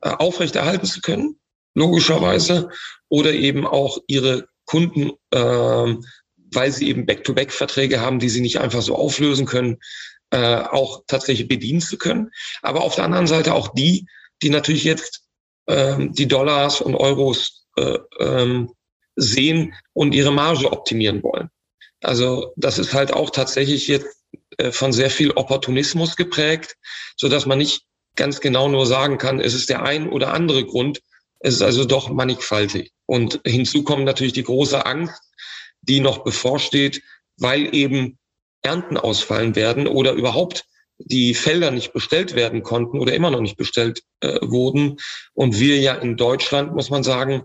äh, 0.00 0.08
aufrechterhalten 0.08 0.86
zu 0.86 1.00
können, 1.00 1.38
logischerweise, 1.76 2.68
oder 3.08 3.32
eben 3.32 3.64
auch 3.64 3.98
ihre 4.08 4.48
Kunden, 4.64 5.12
äh, 5.30 5.94
weil 6.52 6.72
sie 6.72 6.88
eben 6.88 7.06
Back-to-Back-Verträge 7.06 8.00
haben, 8.00 8.18
die 8.18 8.28
sie 8.28 8.40
nicht 8.40 8.58
einfach 8.58 8.82
so 8.82 8.96
auflösen 8.96 9.46
können, 9.46 9.78
äh, 10.30 10.56
auch 10.56 11.04
tatsächlich 11.06 11.46
bedienen 11.46 11.80
zu 11.80 11.96
können. 11.96 12.32
Aber 12.62 12.82
auf 12.82 12.96
der 12.96 13.04
anderen 13.04 13.28
Seite 13.28 13.54
auch 13.54 13.68
die, 13.68 14.08
die 14.42 14.50
natürlich 14.50 14.82
jetzt 14.82 15.22
äh, 15.66 16.08
die 16.08 16.26
Dollars 16.26 16.80
und 16.80 16.96
Euros 16.96 17.68
äh, 17.76 17.98
ähm, 18.18 18.72
sehen 19.14 19.74
und 19.92 20.12
ihre 20.12 20.32
Marge 20.32 20.72
optimieren 20.72 21.22
wollen. 21.22 21.50
Also 22.02 22.52
das 22.56 22.78
ist 22.78 22.94
halt 22.94 23.12
auch 23.12 23.30
tatsächlich 23.30 23.88
jetzt 23.88 24.06
äh, 24.58 24.70
von 24.72 24.92
sehr 24.92 25.10
viel 25.10 25.32
Opportunismus 25.32 26.16
geprägt, 26.16 26.76
so 27.16 27.28
dass 27.28 27.46
man 27.46 27.58
nicht 27.58 27.82
ganz 28.16 28.40
genau 28.40 28.68
nur 28.68 28.86
sagen 28.86 29.18
kann, 29.18 29.40
es 29.40 29.54
ist 29.54 29.68
der 29.68 29.82
ein 29.82 30.08
oder 30.08 30.32
andere 30.34 30.64
Grund. 30.64 31.00
Es 31.40 31.54
ist 31.54 31.62
also 31.62 31.84
doch 31.84 32.10
mannigfaltig. 32.10 32.92
Und 33.06 33.40
hinzu 33.46 33.84
kommt 33.84 34.04
natürlich 34.04 34.32
die 34.32 34.42
große 34.42 34.84
Angst, 34.84 35.22
die 35.82 36.00
noch 36.00 36.24
bevorsteht, 36.24 37.00
weil 37.36 37.74
eben 37.74 38.18
Ernten 38.62 38.96
ausfallen 38.96 39.54
werden 39.54 39.86
oder 39.86 40.12
überhaupt 40.12 40.64
die 40.98 41.34
Felder 41.34 41.70
nicht 41.70 41.92
bestellt 41.92 42.34
werden 42.34 42.64
konnten 42.64 42.98
oder 42.98 43.14
immer 43.14 43.30
noch 43.30 43.40
nicht 43.40 43.56
bestellt 43.56 44.02
äh, 44.20 44.38
wurden. 44.42 44.96
Und 45.32 45.60
wir 45.60 45.78
ja 45.78 45.94
in 45.94 46.16
Deutschland, 46.16 46.74
muss 46.74 46.90
man 46.90 47.04
sagen, 47.04 47.44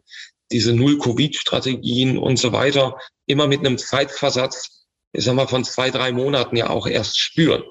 diese 0.54 0.74
Null-Covid-Strategien 0.74 2.18
und 2.18 2.38
so 2.38 2.54
weiter 2.54 2.98
immer 3.26 3.48
mit 3.48 3.60
einem 3.60 3.78
Zeitversatz, 3.78 4.86
ich 5.12 5.26
sag 5.26 5.36
mal, 5.36 5.48
von 5.48 5.66
zwei, 5.66 5.90
drei 5.90 6.12
Monaten 6.12 6.56
ja 6.56 6.70
auch 6.70 6.88
erst 6.88 7.20
spüren. 7.20 7.64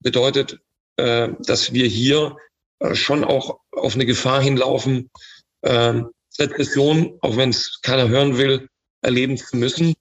Bedeutet, 0.00 0.60
äh, 0.96 1.28
dass 1.40 1.72
wir 1.72 1.86
hier 1.86 2.36
äh, 2.78 2.94
schon 2.94 3.24
auch 3.24 3.60
auf 3.72 3.94
eine 3.94 4.06
Gefahr 4.06 4.40
hinlaufen, 4.40 5.10
äh, 5.62 6.02
Rezession, 6.38 7.18
auch 7.22 7.36
wenn 7.36 7.50
es 7.50 7.80
keiner 7.82 8.08
hören 8.08 8.38
will, 8.38 8.68
erleben 9.02 9.36
zu 9.36 9.56
müssen. 9.56 9.94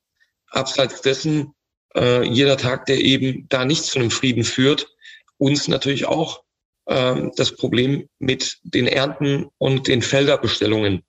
Abseits 0.52 1.02
dessen, 1.02 1.54
äh, 1.96 2.24
jeder 2.24 2.58
Tag, 2.58 2.86
der 2.86 3.00
eben 3.00 3.48
da 3.50 3.66
nicht 3.66 3.84
zu 3.84 4.00
einem 4.00 4.12
Frieden 4.12 4.44
führt, 4.44 4.88
uns 5.38 5.68
natürlich 5.68 6.06
auch 6.06 6.44
äh, 6.86 7.30
das 7.36 7.56
Problem 7.56 8.08
mit 8.20 8.60
den 8.64 8.88
Ernten 8.88 9.48
und 9.58 9.88
den 9.88 10.02
Felderbestellungen 10.02 11.04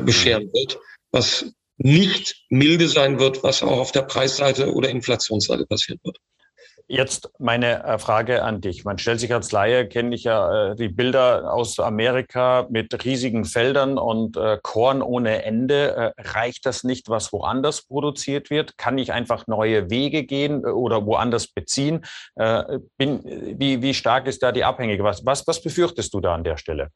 bescheren 0.00 0.50
wird. 0.52 0.78
was 1.12 1.44
nicht 1.76 2.44
milde 2.50 2.88
sein 2.88 3.18
wird, 3.18 3.42
was 3.42 3.62
auch 3.62 3.78
auf 3.78 3.92
der 3.92 4.02
Preisseite 4.02 4.72
oder 4.72 4.88
Inflationsseite 4.88 5.66
passieren 5.66 6.00
wird. 6.04 6.18
Jetzt 6.86 7.30
meine 7.38 7.82
äh, 7.82 7.98
Frage 7.98 8.42
an 8.42 8.60
dich. 8.60 8.84
Man 8.84 8.98
stellt 8.98 9.18
sich 9.18 9.32
als 9.32 9.50
Laie, 9.52 9.88
kenne 9.88 10.14
ich 10.14 10.24
ja 10.24 10.72
äh, 10.72 10.76
die 10.76 10.90
Bilder 10.90 11.50
aus 11.50 11.78
Amerika 11.78 12.66
mit 12.68 13.06
riesigen 13.06 13.46
Feldern 13.46 13.96
und 13.96 14.36
äh, 14.36 14.58
Korn 14.62 15.00
ohne 15.00 15.44
Ende. 15.44 15.96
Äh, 15.96 16.22
reicht 16.22 16.66
das 16.66 16.84
nicht, 16.84 17.08
was 17.08 17.32
woanders 17.32 17.86
produziert 17.86 18.50
wird? 18.50 18.76
Kann 18.76 18.98
ich 18.98 19.14
einfach 19.14 19.46
neue 19.46 19.88
Wege 19.88 20.24
gehen 20.24 20.62
äh, 20.62 20.68
oder 20.68 21.06
woanders 21.06 21.46
beziehen? 21.46 22.04
Äh, 22.34 22.80
bin, 22.98 23.22
wie, 23.24 23.80
wie 23.80 23.94
stark 23.94 24.26
ist 24.26 24.42
da 24.42 24.52
die 24.52 24.64
Abhängige? 24.64 25.04
Was, 25.04 25.24
was, 25.24 25.46
was 25.46 25.62
befürchtest 25.62 26.12
du 26.12 26.20
da 26.20 26.34
an 26.34 26.44
der 26.44 26.58
Stelle? 26.58 26.90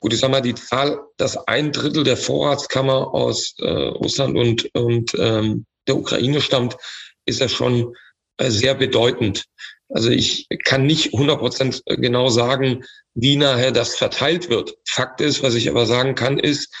Gut, 0.00 0.12
ich 0.12 0.20
sag 0.20 0.30
mal, 0.30 0.40
die 0.40 0.54
Zahl, 0.54 1.00
dass 1.16 1.36
ein 1.48 1.72
Drittel 1.72 2.04
der 2.04 2.16
Vorratskammer 2.16 3.12
aus 3.14 3.54
Russland 3.60 4.36
und, 4.36 4.74
und 4.74 5.12
ähm, 5.18 5.66
der 5.88 5.96
Ukraine 5.96 6.40
stammt, 6.40 6.76
ist 7.26 7.40
ja 7.40 7.48
schon 7.48 7.94
äh, 8.38 8.50
sehr 8.50 8.74
bedeutend. 8.74 9.44
Also 9.88 10.10
ich 10.10 10.46
kann 10.64 10.86
nicht 10.86 11.14
100 11.14 11.38
Prozent 11.38 11.82
genau 11.86 12.28
sagen, 12.28 12.84
wie 13.14 13.36
nachher 13.36 13.72
das 13.72 13.96
verteilt 13.96 14.50
wird. 14.50 14.74
Fakt 14.86 15.20
ist, 15.20 15.42
was 15.42 15.54
ich 15.54 15.68
aber 15.70 15.86
sagen 15.86 16.14
kann, 16.14 16.38
ist, 16.38 16.72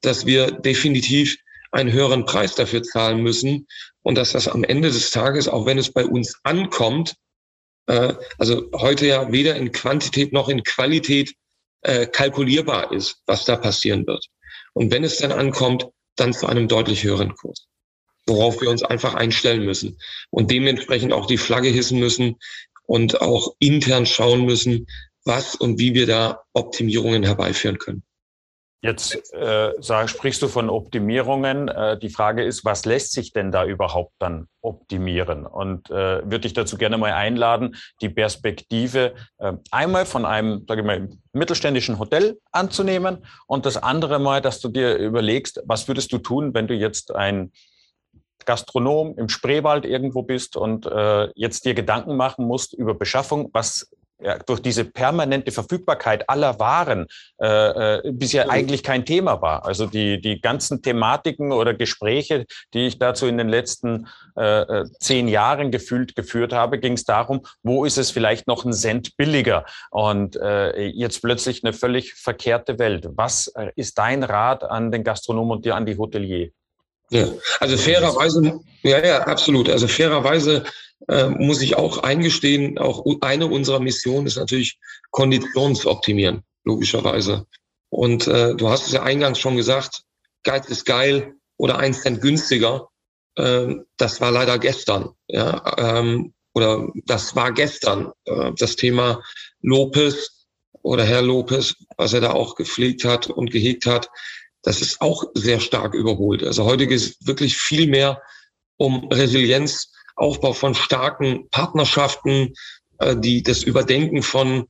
dass 0.00 0.26
wir 0.26 0.50
definitiv 0.50 1.36
einen 1.72 1.92
höheren 1.92 2.24
Preis 2.24 2.54
dafür 2.54 2.82
zahlen 2.82 3.22
müssen 3.22 3.66
und 4.02 4.14
dass 4.14 4.32
das 4.32 4.46
am 4.46 4.64
Ende 4.64 4.90
des 4.90 5.10
Tages, 5.10 5.48
auch 5.48 5.66
wenn 5.66 5.78
es 5.78 5.92
bei 5.92 6.04
uns 6.04 6.38
ankommt, 6.44 7.14
äh, 7.86 8.14
also 8.38 8.70
heute 8.74 9.06
ja 9.06 9.32
weder 9.32 9.56
in 9.56 9.72
Quantität 9.72 10.32
noch 10.32 10.48
in 10.48 10.62
Qualität 10.62 11.34
äh, 11.82 12.06
kalkulierbar 12.06 12.92
ist, 12.92 13.22
was 13.26 13.44
da 13.44 13.56
passieren 13.56 14.06
wird. 14.06 14.26
Und 14.72 14.90
wenn 14.90 15.04
es 15.04 15.18
dann 15.18 15.32
ankommt, 15.32 15.86
dann 16.16 16.32
zu 16.32 16.46
einem 16.46 16.68
deutlich 16.68 17.04
höheren 17.04 17.34
Kurs 17.34 17.66
worauf 18.26 18.60
wir 18.60 18.70
uns 18.70 18.82
einfach 18.82 19.14
einstellen 19.14 19.64
müssen 19.64 19.98
und 20.30 20.50
dementsprechend 20.50 21.12
auch 21.12 21.26
die 21.26 21.38
Flagge 21.38 21.68
hissen 21.68 21.98
müssen 21.98 22.36
und 22.86 23.20
auch 23.20 23.54
intern 23.58 24.06
schauen 24.06 24.44
müssen, 24.44 24.86
was 25.24 25.54
und 25.54 25.78
wie 25.78 25.94
wir 25.94 26.06
da 26.06 26.42
Optimierungen 26.52 27.22
herbeiführen 27.22 27.78
können. 27.78 28.02
Jetzt 28.84 29.32
äh, 29.32 29.72
sag, 29.78 30.10
sprichst 30.10 30.42
du 30.42 30.48
von 30.48 30.68
Optimierungen. 30.68 31.68
Äh, 31.68 31.96
die 32.00 32.08
Frage 32.08 32.42
ist, 32.42 32.64
was 32.64 32.84
lässt 32.84 33.12
sich 33.12 33.32
denn 33.32 33.52
da 33.52 33.64
überhaupt 33.64 34.12
dann 34.18 34.48
optimieren? 34.60 35.46
Und 35.46 35.88
äh, 35.90 36.28
würde 36.28 36.48
ich 36.48 36.52
dazu 36.52 36.76
gerne 36.76 36.98
mal 36.98 37.12
einladen, 37.12 37.76
die 38.00 38.08
Perspektive 38.08 39.14
äh, 39.38 39.52
einmal 39.70 40.04
von 40.04 40.26
einem, 40.26 40.66
ich 40.68 40.84
mal, 40.84 41.08
mittelständischen 41.32 42.00
Hotel 42.00 42.40
anzunehmen 42.50 43.24
und 43.46 43.66
das 43.66 43.76
andere 43.76 44.18
mal, 44.18 44.40
dass 44.40 44.58
du 44.58 44.68
dir 44.68 44.96
überlegst, 44.96 45.62
was 45.64 45.86
würdest 45.86 46.12
du 46.12 46.18
tun, 46.18 46.52
wenn 46.52 46.66
du 46.66 46.74
jetzt 46.74 47.14
ein 47.14 47.52
Gastronom 48.46 49.16
im 49.16 49.28
Spreewald 49.28 49.84
irgendwo 49.84 50.22
bist 50.22 50.56
und 50.56 50.86
äh, 50.86 51.28
jetzt 51.36 51.64
dir 51.64 51.74
Gedanken 51.74 52.16
machen 52.16 52.48
musst 52.48 52.74
über 52.74 52.94
Beschaffung, 52.94 53.48
was 53.52 53.88
ja, 54.22 54.38
durch 54.38 54.60
diese 54.60 54.84
permanente 54.84 55.50
Verfügbarkeit 55.52 56.28
aller 56.28 56.58
Waren 56.58 57.06
äh, 57.40 57.46
äh, 57.46 58.12
bisher 58.12 58.50
eigentlich 58.50 58.82
kein 58.82 59.04
Thema 59.04 59.42
war. 59.42 59.66
Also 59.66 59.86
die, 59.86 60.20
die 60.20 60.40
ganzen 60.40 60.82
Thematiken 60.82 61.52
oder 61.52 61.74
Gespräche, 61.74 62.46
die 62.72 62.86
ich 62.86 62.98
dazu 62.98 63.26
in 63.26 63.38
den 63.38 63.48
letzten 63.48 64.08
äh, 64.36 64.60
äh 64.62 64.84
zehn 65.00 65.28
Jahren 65.28 65.70
gefühlt 65.70 66.14
geführt 66.14 66.52
habe, 66.52 66.78
ging 66.78 66.92
es 66.94 67.04
darum, 67.04 67.44
wo 67.62 67.84
ist 67.84 67.98
es 67.98 68.10
vielleicht 68.10 68.46
noch 68.46 68.64
ein 68.64 68.72
Cent 68.72 69.16
billiger? 69.16 69.64
Und 69.90 70.36
äh, 70.36 70.86
jetzt 70.86 71.22
plötzlich 71.22 71.64
eine 71.64 71.72
völlig 71.72 72.14
verkehrte 72.14 72.78
Welt. 72.78 73.08
Was 73.16 73.48
äh, 73.48 73.72
ist 73.76 73.98
dein 73.98 74.22
Rat 74.22 74.62
an 74.64 74.92
den 74.92 75.04
Gastronomen 75.04 75.56
und 75.56 75.64
dir 75.64 75.74
an 75.74 75.86
die 75.86 75.96
Hotelier? 75.96 76.50
Ja, 77.10 77.26
also 77.60 77.76
fairerweise, 77.76 78.60
ja, 78.82 79.04
ja, 79.04 79.22
absolut. 79.24 79.68
Also 79.68 79.86
fairerweise 79.86 80.64
äh, 81.08 81.28
muss 81.28 81.62
ich 81.62 81.76
auch 81.76 81.98
eingestehen, 81.98 82.78
auch 82.78 83.04
eine 83.20 83.46
unserer 83.46 83.80
Missionen 83.80 84.26
ist 84.26 84.36
natürlich 84.36 84.78
Konditionen 85.10 85.74
zu 85.74 85.90
optimieren, 85.90 86.42
logischerweise. 86.64 87.46
Und 87.90 88.26
äh, 88.26 88.54
du 88.54 88.68
hast 88.68 88.86
es 88.86 88.92
ja 88.92 89.02
eingangs 89.02 89.38
schon 89.38 89.56
gesagt, 89.56 90.02
Geiz 90.44 90.68
ist 90.68 90.86
geil 90.86 91.34
oder 91.56 91.78
ein 91.78 91.94
Cent 91.94 92.20
günstiger. 92.20 92.88
Ähm, 93.36 93.84
das 93.96 94.20
war 94.20 94.30
leider 94.30 94.58
gestern, 94.58 95.10
ja, 95.28 95.62
ähm, 95.78 96.34
oder 96.54 96.88
das 97.06 97.34
war 97.34 97.52
gestern 97.52 98.12
äh, 98.24 98.52
das 98.56 98.76
Thema 98.76 99.22
Lopez 99.60 100.46
oder 100.82 101.04
Herr 101.04 101.22
Lopez, 101.22 101.74
was 101.96 102.12
er 102.12 102.20
da 102.20 102.32
auch 102.32 102.56
gepflegt 102.56 103.04
hat 103.04 103.28
und 103.28 103.50
gehegt 103.50 103.86
hat 103.86 104.08
das 104.62 104.80
ist 104.80 105.00
auch 105.00 105.24
sehr 105.34 105.60
stark 105.60 105.94
überholt. 105.94 106.42
Also 106.42 106.64
heute 106.64 106.86
geht 106.86 106.98
es 106.98 107.26
wirklich 107.26 107.56
viel 107.56 107.88
mehr 107.88 108.22
um 108.76 109.08
Resilienz, 109.08 109.92
Aufbau 110.16 110.52
von 110.52 110.74
starken 110.74 111.48
Partnerschaften, 111.50 112.54
äh, 112.98 113.16
die 113.16 113.42
das 113.42 113.62
Überdenken 113.62 114.22
von 114.22 114.66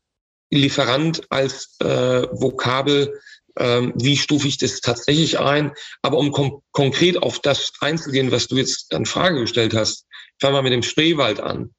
Lieferant 0.50 1.22
als 1.30 1.76
äh, 1.80 1.86
Vokabel, 2.32 3.20
äh, 3.54 3.82
wie 3.94 4.16
stufe 4.16 4.48
ich 4.48 4.58
das 4.58 4.80
tatsächlich 4.80 5.38
ein, 5.38 5.72
aber 6.02 6.18
um 6.18 6.30
kom 6.30 6.62
konkret 6.72 7.22
auf 7.22 7.38
das 7.40 7.72
einzugehen, 7.80 8.30
was 8.30 8.48
du 8.48 8.56
jetzt 8.56 8.94
an 8.94 9.06
Frage 9.06 9.40
gestellt 9.40 9.74
hast, 9.74 10.06
fangen 10.40 10.54
wir 10.54 10.62
mit 10.62 10.72
dem 10.72 10.82
Spreewald 10.82 11.40
an. 11.40 11.74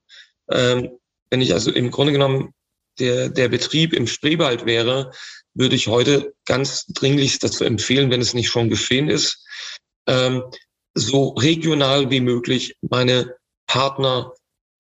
Ähm, 0.52 0.90
wenn 1.30 1.42
ich 1.42 1.54
also 1.54 1.72
im 1.72 1.92
Grunde 1.92 2.14
genommen 2.14 2.54
der, 3.00 3.30
der 3.30 3.50
Betrieb 3.50 3.94
im 3.94 4.08
Spreewald 4.08 4.66
wäre, 4.66 5.12
würde 5.54 5.76
ich 5.76 5.88
heute 5.88 6.34
ganz 6.46 6.86
dringlich 6.88 7.40
dazu 7.40 7.64
empfehlen, 7.64 8.12
wenn 8.12 8.22
es 8.22 8.34
nicht 8.34 8.50
schon 8.50 8.70
geschehen 8.70 9.10
ist, 9.10 9.46
ähm, 10.08 10.44
so 10.96 11.30
regional 11.30 12.10
wie 12.10 12.20
möglich 12.20 12.76
meine 12.82 13.36
Partner 13.68 14.34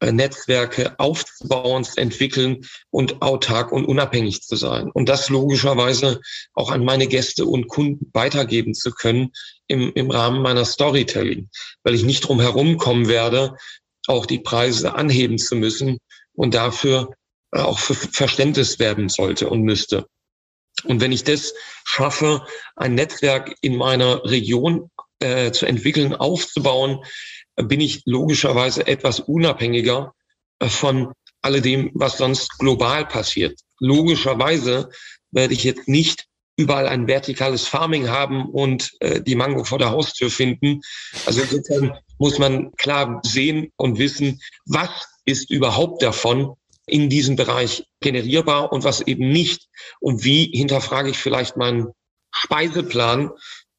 äh, 0.03 0.11
Netzwerke 0.11 0.99
aufzubauen, 0.99 1.85
zu 1.85 1.97
entwickeln 1.97 2.65
und 2.89 3.21
autark 3.21 3.71
und 3.71 3.85
unabhängig 3.85 4.41
zu 4.41 4.57
sein. 4.57 4.91
Und 4.91 5.07
das 5.07 5.29
logischerweise 5.29 6.19
auch 6.53 6.71
an 6.71 6.83
meine 6.83 7.07
Gäste 7.07 7.45
und 7.45 7.69
Kunden 7.69 8.11
weitergeben 8.13 8.73
zu 8.73 8.91
können 8.91 9.31
im, 9.67 9.93
im 9.95 10.11
Rahmen 10.11 10.41
meiner 10.41 10.65
Storytelling, 10.65 11.49
weil 11.83 11.95
ich 11.95 12.03
nicht 12.03 12.21
drum 12.21 12.41
herum 12.41 12.77
kommen 12.77 13.07
werde, 13.07 13.55
auch 14.07 14.25
die 14.25 14.39
Preise 14.39 14.95
anheben 14.95 15.37
zu 15.37 15.55
müssen 15.55 15.99
und 16.33 16.53
dafür 16.53 17.11
äh, 17.51 17.59
auch 17.59 17.79
für 17.79 17.93
Verständnis 17.93 18.79
werben 18.79 19.07
sollte 19.07 19.49
und 19.49 19.61
müsste. 19.61 20.07
Und 20.83 20.99
wenn 20.99 21.11
ich 21.13 21.23
das 21.23 21.53
schaffe, 21.85 22.45
ein 22.75 22.95
Netzwerk 22.95 23.55
in 23.61 23.77
meiner 23.77 24.25
Region 24.25 24.89
äh, 25.19 25.51
zu 25.51 25.65
entwickeln, 25.65 26.13
aufzubauen, 26.13 26.99
bin 27.55 27.81
ich 27.81 28.01
logischerweise 28.05 28.87
etwas 28.87 29.19
unabhängiger 29.19 30.13
äh, 30.59 30.67
von 30.67 31.13
alledem, 31.41 31.91
was 31.93 32.17
sonst 32.17 32.57
global 32.57 33.05
passiert. 33.05 33.59
Logischerweise 33.79 34.89
werde 35.31 35.53
ich 35.53 35.63
jetzt 35.63 35.87
nicht 35.87 36.25
überall 36.55 36.87
ein 36.87 37.07
vertikales 37.07 37.67
Farming 37.67 38.09
haben 38.09 38.49
und 38.49 38.91
äh, 38.99 39.21
die 39.21 39.35
Mango 39.35 39.63
vor 39.63 39.79
der 39.79 39.89
Haustür 39.89 40.29
finden. 40.29 40.81
Also 41.25 41.41
insofern 41.41 41.97
muss 42.19 42.37
man 42.37 42.71
klar 42.73 43.21
sehen 43.23 43.71
und 43.75 43.97
wissen, 43.97 44.39
was 44.65 44.89
ist 45.25 45.49
überhaupt 45.49 46.03
davon 46.03 46.55
in 46.85 47.09
diesem 47.09 47.35
Bereich 47.35 47.85
generierbar 48.01 48.71
und 48.71 48.83
was 48.83 49.01
eben 49.01 49.29
nicht. 49.29 49.67
Und 49.99 50.23
wie 50.23 50.45
hinterfrage 50.53 51.09
ich 51.09 51.17
vielleicht 51.17 51.57
meinen 51.57 51.87
Speiseplan, 52.31 53.31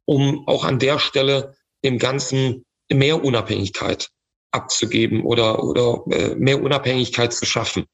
um 0.04 0.48
auch 0.48 0.64
an 0.64 0.78
der 0.78 0.98
Stelle 0.98 1.54
dem 1.84 1.98
Ganzen 1.98 2.64
mehr 2.92 3.22
Unabhängigkeit 3.22 4.10
abzugeben 4.50 5.22
oder, 5.22 5.62
oder 5.62 6.04
äh, 6.10 6.34
mehr 6.36 6.62
Unabhängigkeit 6.62 7.32
zu 7.32 7.44
schaffen. 7.44 7.86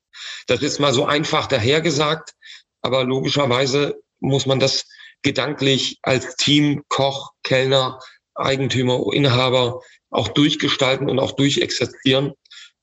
Das 0.46 0.62
ist 0.62 0.78
mal 0.78 0.92
so 0.92 1.06
einfach 1.06 1.46
dahergesagt, 1.46 2.34
aber 2.82 3.04
logischerweise 3.04 4.02
muss 4.18 4.46
man 4.46 4.60
das 4.60 4.84
gedanklich 5.22 5.98
als 6.02 6.36
Team, 6.36 6.82
Koch, 6.88 7.32
Kellner, 7.42 7.98
Eigentümer, 8.34 9.00
Inhaber 9.12 9.80
auch 10.10 10.28
durchgestalten 10.28 11.08
und 11.08 11.18
auch 11.18 11.32
durchexerzieren 11.32 12.34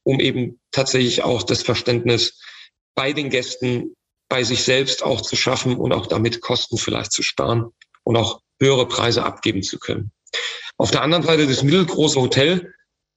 um 0.08 0.22
eben 0.22 0.62
tatsächlich 0.72 1.24
auch 1.24 1.44
das 1.44 1.64
Verständnis 1.64 2.40
bei 2.96 3.12
den 3.12 3.30
Gästen, 3.30 3.94
bei 4.30 4.42
sich 4.46 4.64
selbst 4.64 5.04
auch 5.04 5.20
zu 5.20 5.36
schaffen 5.36 5.76
und 5.76 5.92
auch 5.92 6.08
damit 6.08 6.40
Kosten 6.40 6.78
vielleicht 6.78 7.12
zu 7.12 7.24
sparen 7.24 7.74
und 8.04 8.16
auch 8.16 8.40
höhere 8.58 8.88
Preise 8.88 9.26
abgeben 9.26 9.64
zu 9.64 9.80
können. 9.80 10.14
Auf 10.78 10.92
der 10.92 11.02
anderen 11.02 11.24
Seite 11.24 11.48
das 11.48 11.64
mittelgroße 11.64 12.20
Hotel, 12.20 12.74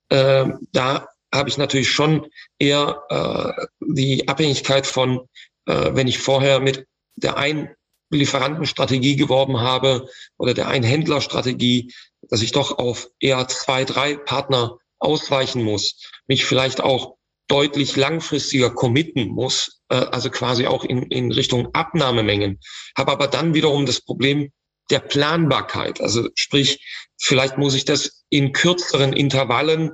äh, 0.08 0.46
da 0.72 1.08
habe 1.32 1.48
ich 1.48 1.58
natürlich 1.58 1.90
schon 1.90 2.26
eher 2.58 3.02
äh, 3.08 3.66
die 3.80 4.28
Abhängigkeit 4.28 4.86
von, 4.86 5.28
äh, 5.66 5.90
wenn 5.92 6.08
ich 6.08 6.18
vorher 6.18 6.60
mit 6.60 6.86
der 7.16 7.36
einen 7.36 7.68
Lieferantenstrategie 8.10 9.16
geworben 9.16 9.60
habe 9.60 10.08
oder 10.36 10.54
der 10.54 10.68
Einhändlerstrategie, 10.68 11.92
dass 12.22 12.42
ich 12.42 12.52
doch 12.52 12.78
auf 12.78 13.08
eher 13.20 13.46
zwei, 13.48 13.84
drei 13.84 14.16
Partner 14.16 14.78
ausweichen 14.98 15.62
muss, 15.62 16.10
mich 16.26 16.44
vielleicht 16.44 16.80
auch 16.80 17.16
deutlich 17.46 17.96
langfristiger 17.96 18.70
committen 18.70 19.28
muss, 19.28 19.80
äh, 19.88 19.96
also 19.96 20.30
quasi 20.30 20.66
auch 20.66 20.84
in, 20.84 21.02
in 21.02 21.32
Richtung 21.32 21.68
Abnahmemengen, 21.72 22.60
habe 22.96 23.12
aber 23.12 23.26
dann 23.26 23.54
wiederum 23.54 23.86
das 23.86 24.00
Problem, 24.00 24.50
der 24.90 25.00
Planbarkeit. 25.00 26.00
Also 26.00 26.28
sprich, 26.34 26.84
vielleicht 27.18 27.58
muss 27.58 27.74
ich 27.74 27.84
das 27.84 28.24
in 28.28 28.52
kürzeren 28.52 29.12
Intervallen 29.12 29.92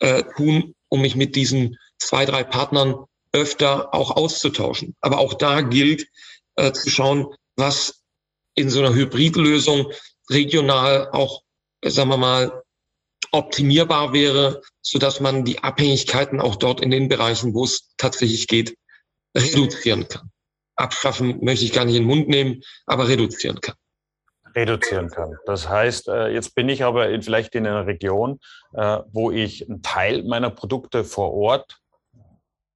äh, 0.00 0.24
tun, 0.36 0.74
um 0.88 1.00
mich 1.00 1.16
mit 1.16 1.36
diesen 1.36 1.76
zwei, 1.98 2.26
drei 2.26 2.44
Partnern 2.44 2.96
öfter 3.32 3.94
auch 3.94 4.10
auszutauschen. 4.10 4.94
Aber 5.00 5.18
auch 5.18 5.34
da 5.34 5.62
gilt 5.62 6.06
äh, 6.56 6.72
zu 6.72 6.90
schauen, 6.90 7.26
was 7.56 8.02
in 8.54 8.68
so 8.68 8.80
einer 8.80 8.94
Hybridlösung 8.94 9.90
regional 10.28 11.08
auch, 11.12 11.42
sagen 11.84 12.10
wir 12.10 12.16
mal, 12.18 12.62
optimierbar 13.30 14.12
wäre, 14.12 14.60
so 14.82 14.98
dass 14.98 15.20
man 15.20 15.44
die 15.44 15.60
Abhängigkeiten 15.60 16.40
auch 16.40 16.56
dort 16.56 16.82
in 16.82 16.90
den 16.90 17.08
Bereichen, 17.08 17.54
wo 17.54 17.64
es 17.64 17.94
tatsächlich 17.96 18.46
geht, 18.46 18.76
reduzieren 19.34 20.08
kann. 20.08 20.30
Abschaffen 20.76 21.42
möchte 21.42 21.64
ich 21.64 21.72
gar 21.72 21.86
nicht 21.86 21.96
in 21.96 22.02
den 22.02 22.08
Mund 22.08 22.28
nehmen, 22.28 22.62
aber 22.86 23.08
reduzieren 23.08 23.60
kann 23.60 23.76
reduzieren 24.54 25.08
kann. 25.08 25.36
Das 25.46 25.68
heißt, 25.68 26.08
äh, 26.08 26.28
jetzt 26.28 26.54
bin 26.54 26.68
ich 26.68 26.84
aber 26.84 27.06
vielleicht 27.22 27.54
in 27.54 27.66
einer 27.66 27.86
Region, 27.86 28.40
äh, 28.72 28.98
wo 29.10 29.30
ich 29.30 29.68
einen 29.68 29.82
Teil 29.82 30.24
meiner 30.24 30.50
Produkte 30.50 31.04
vor 31.04 31.32
Ort 31.32 31.78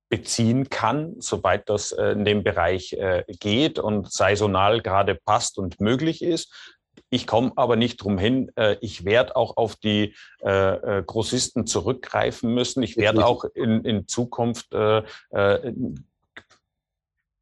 beziehen 0.09 0.71
kann, 0.71 1.17
soweit 1.19 1.69
das 1.69 1.93
äh, 1.93 2.13
in 2.13 2.25
dem 2.25 2.45
Bereich 2.45 2.97
geht 3.41 3.79
und 3.79 4.13
saisonal 4.13 4.81
gerade 4.81 5.15
passt 5.15 5.59
und 5.59 5.81
möglich 5.81 6.23
ist. 6.23 6.75
Ich 7.11 7.27
komme 7.27 7.53
aber 7.57 7.77
nicht 7.77 8.03
drum 8.03 8.19
hin. 8.19 8.51
Ich 8.81 9.05
werde 9.05 9.37
auch 9.37 9.57
auf 9.59 9.77
die 9.77 10.15
Grossisten 10.43 11.67
zurückgreifen 11.67 12.53
müssen. 12.53 12.83
Ich 12.83 12.97
werde 12.97 13.25
auch 13.25 13.45
in, 13.55 13.85
in 13.85 14.09
Zukunft 14.09 14.75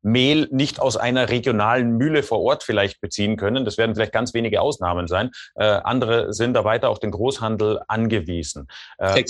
Mehl 0.04 0.48
nicht 0.50 0.80
aus 0.80 0.96
einer 0.96 1.28
regionalen 1.30 1.96
Mühle 1.96 2.22
vor 2.22 2.40
Ort 2.40 2.62
vielleicht 2.62 3.00
beziehen 3.00 3.36
können. 3.36 3.64
Das 3.64 3.78
werden 3.78 3.94
vielleicht 3.94 4.12
ganz 4.12 4.34
wenige 4.34 4.60
Ausnahmen 4.60 5.08
sein. 5.08 5.30
Äh, 5.54 5.64
andere 5.64 6.32
sind 6.32 6.54
da 6.54 6.64
weiter 6.64 6.90
auf 6.90 6.98
den 6.98 7.10
Großhandel 7.10 7.80
angewiesen. 7.88 8.68
Äh, 8.98 9.24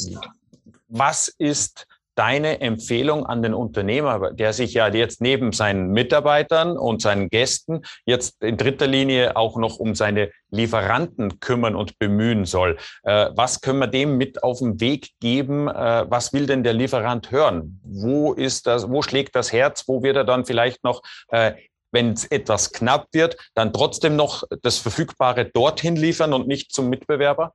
was 0.89 1.29
ist 1.29 1.87
deine 2.15 2.61
Empfehlung 2.61 3.27
an 3.27 3.43
den 3.43 3.55
Unternehmer, 3.55 4.33
der 4.33 4.53
sich 4.53 4.75
ja 4.75 4.89
jetzt 4.89 5.21
neben 5.21 5.53
seinen 5.53 5.91
Mitarbeitern 5.91 6.77
und 6.77 7.03
seinen 7.03 7.29
Gästen 7.29 7.83
jetzt 8.07 8.43
in 8.43 8.57
dritter 8.57 8.87
Linie 8.87 9.37
auch 9.37 9.57
noch 9.57 9.79
um 9.79 9.95
seine 9.95 10.31
Lieferanten 10.51 11.41
kümmern 11.41 11.75
und 11.75 11.99
bemühen 11.99 12.45
soll? 12.45 12.77
Äh, 13.03 13.31
was 13.35 13.61
können 13.61 13.79
wir 13.79 13.87
dem 13.87 14.17
mit 14.17 14.43
auf 14.43 14.59
den 14.59 14.81
Weg 14.81 15.11
geben? 15.21 15.69
Äh, 15.69 16.07
was 16.09 16.33
will 16.33 16.47
denn 16.47 16.63
der 16.63 16.73
Lieferant 16.73 17.31
hören? 17.31 17.81
Wo 17.83 18.33
ist 18.33 18.67
das, 18.67 18.89
wo 18.89 19.03
schlägt 19.03 19.35
das 19.35 19.53
Herz? 19.53 19.85
Wo 19.87 20.03
wird 20.03 20.17
er 20.17 20.25
dann 20.25 20.45
vielleicht 20.45 20.85
noch 20.85 21.03
äh, 21.29 21.53
wenn 21.95 22.13
es 22.13 22.25
etwas 22.25 22.73
knapp 22.73 23.07
wird, 23.13 23.37
dann 23.55 23.73
trotzdem 23.73 24.17
noch 24.17 24.43
das 24.63 24.79
Verfügbare 24.79 25.45
dorthin 25.45 25.95
liefern 25.95 26.33
und 26.33 26.49
nicht 26.49 26.73
zum 26.73 26.91
Mitbewerber? 26.91 27.55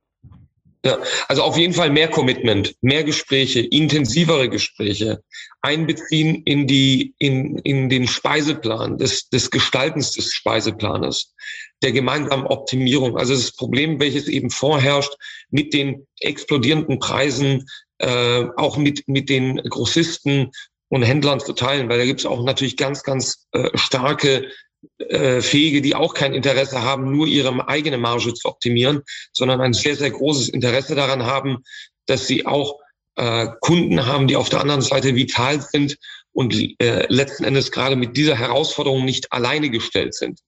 Ja, 0.82 0.98
also 1.28 1.42
auf 1.42 1.58
jeden 1.58 1.74
Fall 1.74 1.90
mehr 1.90 2.08
Commitment, 2.08 2.74
mehr 2.80 3.04
Gespräche, 3.04 3.60
intensivere 3.60 4.48
Gespräche, 4.48 5.22
einbeziehen 5.60 6.42
in 6.44 6.66
die, 6.66 7.14
in, 7.18 7.58
in 7.58 7.90
den 7.90 8.08
Speiseplan 8.08 8.96
des, 8.96 9.28
des 9.28 9.50
Gestaltens 9.50 10.12
des 10.12 10.32
Speiseplanes, 10.32 11.34
der 11.82 11.92
gemeinsamen 11.92 12.46
Optimierung. 12.46 13.18
Also 13.18 13.34
das 13.34 13.52
Problem, 13.52 14.00
welches 14.00 14.26
eben 14.26 14.48
vorherrscht 14.48 15.12
mit 15.50 15.74
den 15.74 16.06
explodierenden 16.20 16.98
Preisen, 16.98 17.66
äh, 17.98 18.46
auch 18.56 18.78
mit, 18.78 19.06
mit 19.06 19.28
den 19.28 19.56
Grossisten 19.56 20.50
und 20.88 21.02
Händlern 21.02 21.40
zu 21.40 21.52
teilen, 21.52 21.90
weil 21.90 21.98
da 21.98 22.06
gibt 22.06 22.20
es 22.20 22.26
auch 22.26 22.42
natürlich 22.42 22.78
ganz, 22.78 23.02
ganz 23.02 23.46
äh, 23.52 23.68
starke 23.74 24.50
äh, 24.98 25.40
Fähige, 25.40 25.82
die 25.82 25.94
auch 25.94 26.14
kein 26.14 26.34
Interesse 26.34 26.82
haben, 26.82 27.10
nur 27.10 27.26
ihre 27.26 27.68
eigene 27.68 27.98
Marge 27.98 28.34
zu 28.34 28.48
optimieren, 28.48 29.02
sondern 29.32 29.60
ein 29.60 29.72
sehr, 29.72 29.96
sehr 29.96 30.10
großes 30.10 30.48
Interesse 30.48 30.94
daran 30.94 31.24
haben, 31.24 31.58
dass 32.06 32.26
sie 32.26 32.46
auch 32.46 32.78
äh, 33.16 33.48
Kunden 33.60 34.06
haben, 34.06 34.28
die 34.28 34.36
auf 34.36 34.48
der 34.48 34.60
anderen 34.60 34.82
Seite 34.82 35.14
vital 35.14 35.60
sind 35.60 35.96
und 36.32 36.54
äh, 36.80 37.06
letzten 37.08 37.44
Endes 37.44 37.70
gerade 37.70 37.96
mit 37.96 38.16
dieser 38.16 38.36
Herausforderung 38.36 39.04
nicht 39.04 39.32
alleine 39.32 39.70
gestellt 39.70 40.14
sind. 40.14 40.40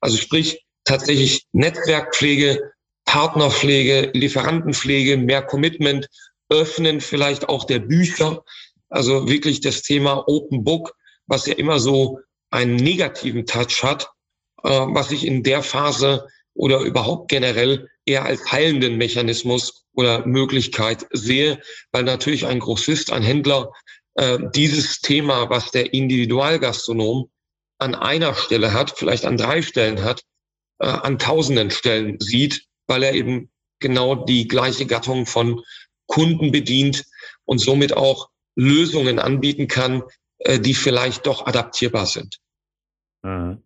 Also 0.00 0.16
sprich 0.16 0.64
tatsächlich 0.84 1.46
Netzwerkpflege, 1.52 2.72
Partnerpflege, 3.04 4.10
Lieferantenpflege, 4.14 5.16
mehr 5.16 5.42
Commitment, 5.42 6.08
Öffnen 6.48 7.00
vielleicht 7.00 7.48
auch 7.48 7.64
der 7.64 7.78
Bücher, 7.78 8.44
also 8.88 9.28
wirklich 9.28 9.60
das 9.60 9.82
Thema 9.82 10.24
Open 10.28 10.64
Book, 10.64 10.92
was 11.26 11.46
ja 11.46 11.54
immer 11.54 11.78
so 11.78 12.20
einen 12.50 12.76
negativen 12.76 13.46
Touch 13.46 13.82
hat, 13.82 14.10
äh, 14.62 14.68
was 14.68 15.10
ich 15.10 15.26
in 15.26 15.42
der 15.42 15.62
Phase 15.62 16.26
oder 16.54 16.80
überhaupt 16.80 17.30
generell 17.30 17.88
eher 18.04 18.24
als 18.24 18.50
heilenden 18.50 18.96
Mechanismus 18.96 19.84
oder 19.94 20.26
Möglichkeit 20.26 21.06
sehe, 21.12 21.60
weil 21.92 22.04
natürlich 22.04 22.46
ein 22.46 22.58
Grossist, 22.58 23.12
ein 23.12 23.22
Händler 23.22 23.72
äh, 24.14 24.38
dieses 24.54 25.00
Thema, 25.00 25.48
was 25.50 25.70
der 25.70 25.94
Individualgastronom 25.94 27.30
an 27.78 27.94
einer 27.94 28.34
Stelle 28.34 28.72
hat, 28.72 28.92
vielleicht 28.96 29.24
an 29.24 29.36
drei 29.36 29.62
Stellen 29.62 30.02
hat, 30.02 30.22
äh, 30.78 30.86
an 30.86 31.18
tausenden 31.18 31.70
Stellen 31.70 32.18
sieht, 32.20 32.66
weil 32.86 33.02
er 33.02 33.14
eben 33.14 33.50
genau 33.78 34.14
die 34.14 34.48
gleiche 34.48 34.86
Gattung 34.86 35.26
von 35.26 35.62
Kunden 36.06 36.50
bedient 36.50 37.04
und 37.44 37.58
somit 37.58 37.96
auch 37.96 38.28
Lösungen 38.56 39.18
anbieten 39.18 39.68
kann, 39.68 40.02
äh, 40.40 40.58
die 40.58 40.74
vielleicht 40.74 41.26
doch 41.26 41.46
adaptierbar 41.46 42.06
sind. 42.06 42.38
Mhm. 43.22 43.62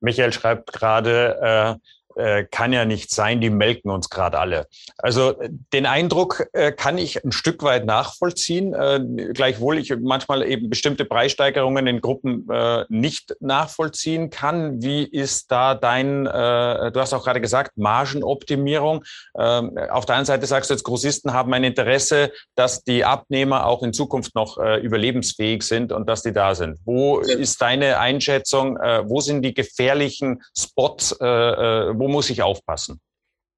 Michael 0.00 0.32
schreibt 0.32 0.72
gerade, 0.72 1.78
äh, 1.80 1.88
äh, 2.18 2.44
kann 2.44 2.72
ja 2.72 2.84
nicht 2.84 3.10
sein, 3.10 3.40
die 3.40 3.50
melken 3.50 3.90
uns 3.90 4.10
gerade 4.10 4.38
alle. 4.38 4.66
Also 4.98 5.34
den 5.72 5.86
Eindruck 5.86 6.48
äh, 6.52 6.72
kann 6.72 6.98
ich 6.98 7.24
ein 7.24 7.32
Stück 7.32 7.62
weit 7.62 7.86
nachvollziehen, 7.86 8.74
äh, 8.74 9.00
gleichwohl 9.32 9.78
ich 9.78 9.94
manchmal 10.00 10.42
eben 10.42 10.68
bestimmte 10.68 11.04
Preissteigerungen 11.04 11.86
in 11.86 12.00
Gruppen 12.00 12.48
äh, 12.50 12.84
nicht 12.88 13.36
nachvollziehen 13.40 14.30
kann. 14.30 14.82
Wie 14.82 15.04
ist 15.04 15.50
da 15.50 15.74
dein, 15.74 16.26
äh, 16.26 16.90
du 16.90 17.00
hast 17.00 17.14
auch 17.14 17.24
gerade 17.24 17.40
gesagt, 17.40 17.78
Margenoptimierung. 17.78 19.04
Ähm, 19.38 19.78
auf 19.90 20.04
der 20.04 20.16
einen 20.16 20.24
Seite 20.24 20.46
sagst 20.46 20.70
du 20.70 20.74
jetzt, 20.74 20.84
Grossisten 20.84 21.32
haben 21.32 21.52
ein 21.54 21.64
Interesse, 21.64 22.32
dass 22.56 22.82
die 22.82 23.04
Abnehmer 23.04 23.66
auch 23.66 23.82
in 23.82 23.92
Zukunft 23.92 24.34
noch 24.34 24.58
äh, 24.58 24.80
überlebensfähig 24.80 25.62
sind 25.62 25.92
und 25.92 26.08
dass 26.08 26.22
die 26.22 26.32
da 26.32 26.54
sind. 26.54 26.78
Wo 26.84 27.18
ist 27.20 27.60
deine 27.62 27.98
Einschätzung? 27.98 28.76
wo 28.78 29.20
sind 29.20 29.42
die 29.42 29.54
gefährlichen 29.54 30.42
Spots, 30.56 31.12
wo 31.20 32.07
muss 32.08 32.30
ich 32.30 32.42
aufpassen? 32.42 33.00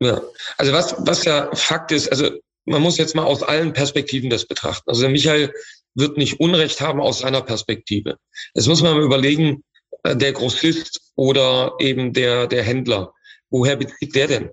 Ja, 0.00 0.20
also 0.56 0.72
was, 0.72 0.94
was 0.98 1.24
ja 1.24 1.50
Fakt 1.54 1.92
ist, 1.92 2.08
also 2.08 2.30
man 2.64 2.82
muss 2.82 2.98
jetzt 2.98 3.14
mal 3.14 3.24
aus 3.24 3.42
allen 3.42 3.72
Perspektiven 3.72 4.30
das 4.30 4.46
betrachten. 4.46 4.88
Also 4.88 5.02
der 5.02 5.10
Michael 5.10 5.52
wird 5.94 6.16
nicht 6.16 6.40
Unrecht 6.40 6.80
haben 6.80 7.00
aus 7.00 7.20
seiner 7.20 7.42
Perspektive. 7.42 8.16
Jetzt 8.54 8.68
muss 8.68 8.82
man 8.82 8.94
mal 8.94 9.02
überlegen, 9.02 9.62
äh, 10.04 10.16
der 10.16 10.32
Grossist 10.32 11.00
oder 11.16 11.74
eben 11.78 12.12
der, 12.12 12.46
der 12.46 12.62
Händler, 12.62 13.12
woher 13.50 13.76
bezieht 13.76 14.14
der 14.14 14.28
denn? 14.28 14.50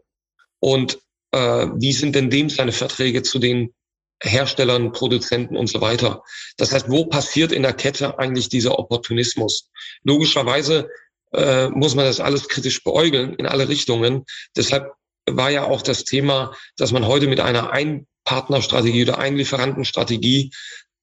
Und 0.59 0.99
äh, 1.31 1.67
wie 1.75 1.93
sind 1.93 2.15
denn 2.15 2.29
dem 2.29 2.49
seine 2.49 2.71
Verträge 2.71 3.23
zu 3.23 3.39
den 3.39 3.73
Herstellern, 4.21 4.91
Produzenten 4.91 5.55
und 5.55 5.67
so 5.67 5.79
weiter? 5.79 6.23
Das 6.57 6.71
heißt, 6.71 6.89
wo 6.89 7.05
passiert 7.05 7.51
in 7.51 7.63
der 7.63 7.73
Kette 7.73 8.17
eigentlich 8.17 8.49
dieser 8.49 8.79
Opportunismus? 8.79 9.69
Logischerweise 10.03 10.89
äh, 11.33 11.69
muss 11.69 11.95
man 11.95 12.05
das 12.05 12.19
alles 12.19 12.47
kritisch 12.47 12.83
beäugeln 12.83 13.33
in 13.35 13.45
alle 13.45 13.67
Richtungen. 13.69 14.25
Deshalb 14.55 14.91
war 15.29 15.49
ja 15.49 15.65
auch 15.65 15.81
das 15.81 16.03
Thema, 16.03 16.55
dass 16.77 16.91
man 16.91 17.05
heute 17.05 17.27
mit 17.27 17.39
einer 17.39 17.71
Einpartnerstrategie 17.71 19.03
oder 19.03 19.19
Einlieferantenstrategie 19.19 20.51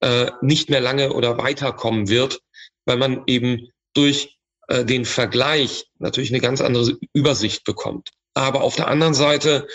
äh, 0.01 0.31
nicht 0.41 0.71
mehr 0.71 0.81
lange 0.81 1.13
oder 1.13 1.39
weiterkommen 1.39 2.09
wird, 2.09 2.41
weil 2.87 2.97
man 2.97 3.23
eben 3.27 3.69
durch 3.95 4.39
äh, 4.69 4.85
den 4.85 5.05
Vergleich 5.05 5.87
natürlich 5.99 6.31
eine 6.31 6.41
ganz 6.41 6.61
andere 6.61 6.97
Übersicht 7.13 7.65
bekommt. 7.65 8.11
Aber 8.35 8.63
auf 8.63 8.77
der 8.77 8.89
anderen 8.89 9.15
Seite, 9.15 9.67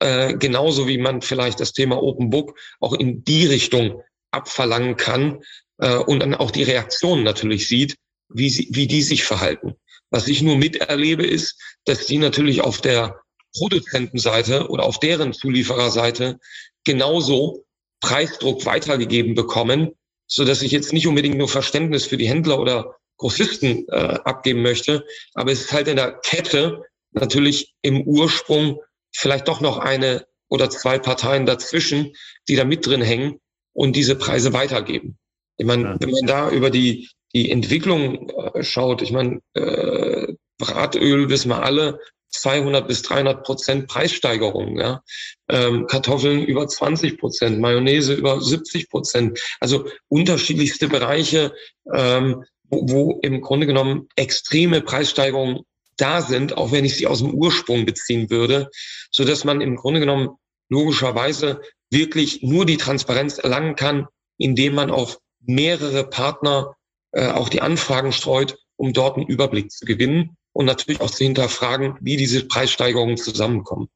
äh, 0.00 0.34
genauso 0.34 0.86
wie 0.86 0.98
man 0.98 1.22
vielleicht 1.22 1.60
das 1.60 1.72
Thema 1.72 2.02
Open 2.02 2.30
Book 2.30 2.58
auch 2.80 2.92
in 2.92 3.24
die 3.24 3.46
Richtung 3.46 4.02
abverlangen 4.30 4.96
kann 4.96 5.42
äh, 5.78 5.96
und 5.96 6.20
dann 6.20 6.34
auch 6.34 6.50
die 6.50 6.62
Reaktionen 6.62 7.24
natürlich 7.24 7.68
sieht, 7.68 7.96
wie, 8.28 8.50
sie, 8.50 8.68
wie 8.70 8.86
die 8.86 9.02
sich 9.02 9.24
verhalten. 9.24 9.74
Was 10.14 10.28
ich 10.28 10.42
nur 10.42 10.56
miterlebe, 10.56 11.26
ist, 11.26 11.60
dass 11.86 12.06
die 12.06 12.18
natürlich 12.18 12.60
auf 12.60 12.80
der 12.80 13.20
Produzentenseite 13.58 14.68
oder 14.68 14.84
auf 14.84 15.00
deren 15.00 15.32
Zuliefererseite 15.32 16.38
genauso 16.84 17.64
Preisdruck 18.00 18.64
weitergegeben 18.64 19.34
bekommen, 19.34 19.90
so 20.28 20.44
dass 20.44 20.62
ich 20.62 20.70
jetzt 20.70 20.92
nicht 20.92 21.08
unbedingt 21.08 21.36
nur 21.36 21.48
Verständnis 21.48 22.06
für 22.06 22.16
die 22.16 22.28
Händler 22.28 22.60
oder 22.60 22.94
Grossisten 23.16 23.88
äh, 23.88 24.20
abgeben 24.24 24.62
möchte, 24.62 25.04
aber 25.34 25.50
es 25.50 25.62
ist 25.62 25.72
halt 25.72 25.88
in 25.88 25.96
der 25.96 26.12
Kette 26.20 26.84
natürlich 27.10 27.74
im 27.82 28.02
Ursprung 28.02 28.78
vielleicht 29.10 29.48
doch 29.48 29.60
noch 29.60 29.78
eine 29.78 30.28
oder 30.48 30.70
zwei 30.70 31.00
Parteien 31.00 31.44
dazwischen, 31.44 32.12
die 32.46 32.54
da 32.54 32.62
mit 32.62 32.86
drin 32.86 33.02
hängen 33.02 33.40
und 33.72 33.96
diese 33.96 34.14
Preise 34.14 34.52
weitergeben. 34.52 35.18
Ich 35.56 35.66
meine, 35.66 35.96
wenn 35.98 36.10
man 36.10 36.26
da 36.26 36.50
über 36.50 36.70
die 36.70 37.08
die 37.34 37.50
Entwicklung 37.50 38.30
äh, 38.30 38.62
schaut, 38.62 39.02
ich 39.02 39.12
meine, 39.12 39.40
äh, 39.54 40.34
Bratöl 40.58 41.28
wissen 41.28 41.48
wir 41.48 41.62
alle, 41.62 41.98
200 42.30 42.88
bis 42.88 43.02
300 43.02 43.44
Prozent 43.44 43.86
Preissteigerungen. 43.86 44.78
Ja? 44.78 45.02
Ähm, 45.48 45.86
Kartoffeln 45.86 46.44
über 46.44 46.66
20 46.66 47.18
Prozent, 47.18 47.60
Mayonnaise 47.60 48.14
über 48.14 48.40
70 48.40 48.88
Prozent. 48.90 49.40
Also 49.60 49.86
unterschiedlichste 50.08 50.88
Bereiche, 50.88 51.52
ähm, 51.92 52.44
wo, 52.64 52.88
wo 52.88 53.20
im 53.22 53.40
Grunde 53.40 53.66
genommen 53.66 54.08
extreme 54.16 54.80
Preissteigerungen 54.80 55.60
da 55.96 56.22
sind, 56.22 56.56
auch 56.56 56.72
wenn 56.72 56.84
ich 56.84 56.96
sie 56.96 57.06
aus 57.06 57.20
dem 57.20 57.34
Ursprung 57.34 57.86
beziehen 57.86 58.30
würde, 58.30 58.68
so 59.12 59.24
dass 59.24 59.44
man 59.44 59.60
im 59.60 59.76
Grunde 59.76 60.00
genommen 60.00 60.30
logischerweise 60.68 61.60
wirklich 61.90 62.42
nur 62.42 62.66
die 62.66 62.78
Transparenz 62.78 63.38
erlangen 63.38 63.76
kann, 63.76 64.08
indem 64.38 64.74
man 64.74 64.90
auf 64.90 65.18
mehrere 65.40 66.08
Partner 66.08 66.74
äh, 67.14 67.28
auch 67.28 67.48
die 67.48 67.62
Anfragen 67.62 68.12
streut, 68.12 68.56
um 68.76 68.92
dort 68.92 69.16
einen 69.16 69.26
Überblick 69.26 69.70
zu 69.70 69.84
gewinnen 69.86 70.36
und 70.52 70.66
natürlich 70.66 71.00
auch 71.00 71.10
zu 71.10 71.24
hinterfragen, 71.24 71.96
wie 72.00 72.16
diese 72.16 72.46
Preissteigerungen 72.46 73.16
zusammenkommen 73.16 73.88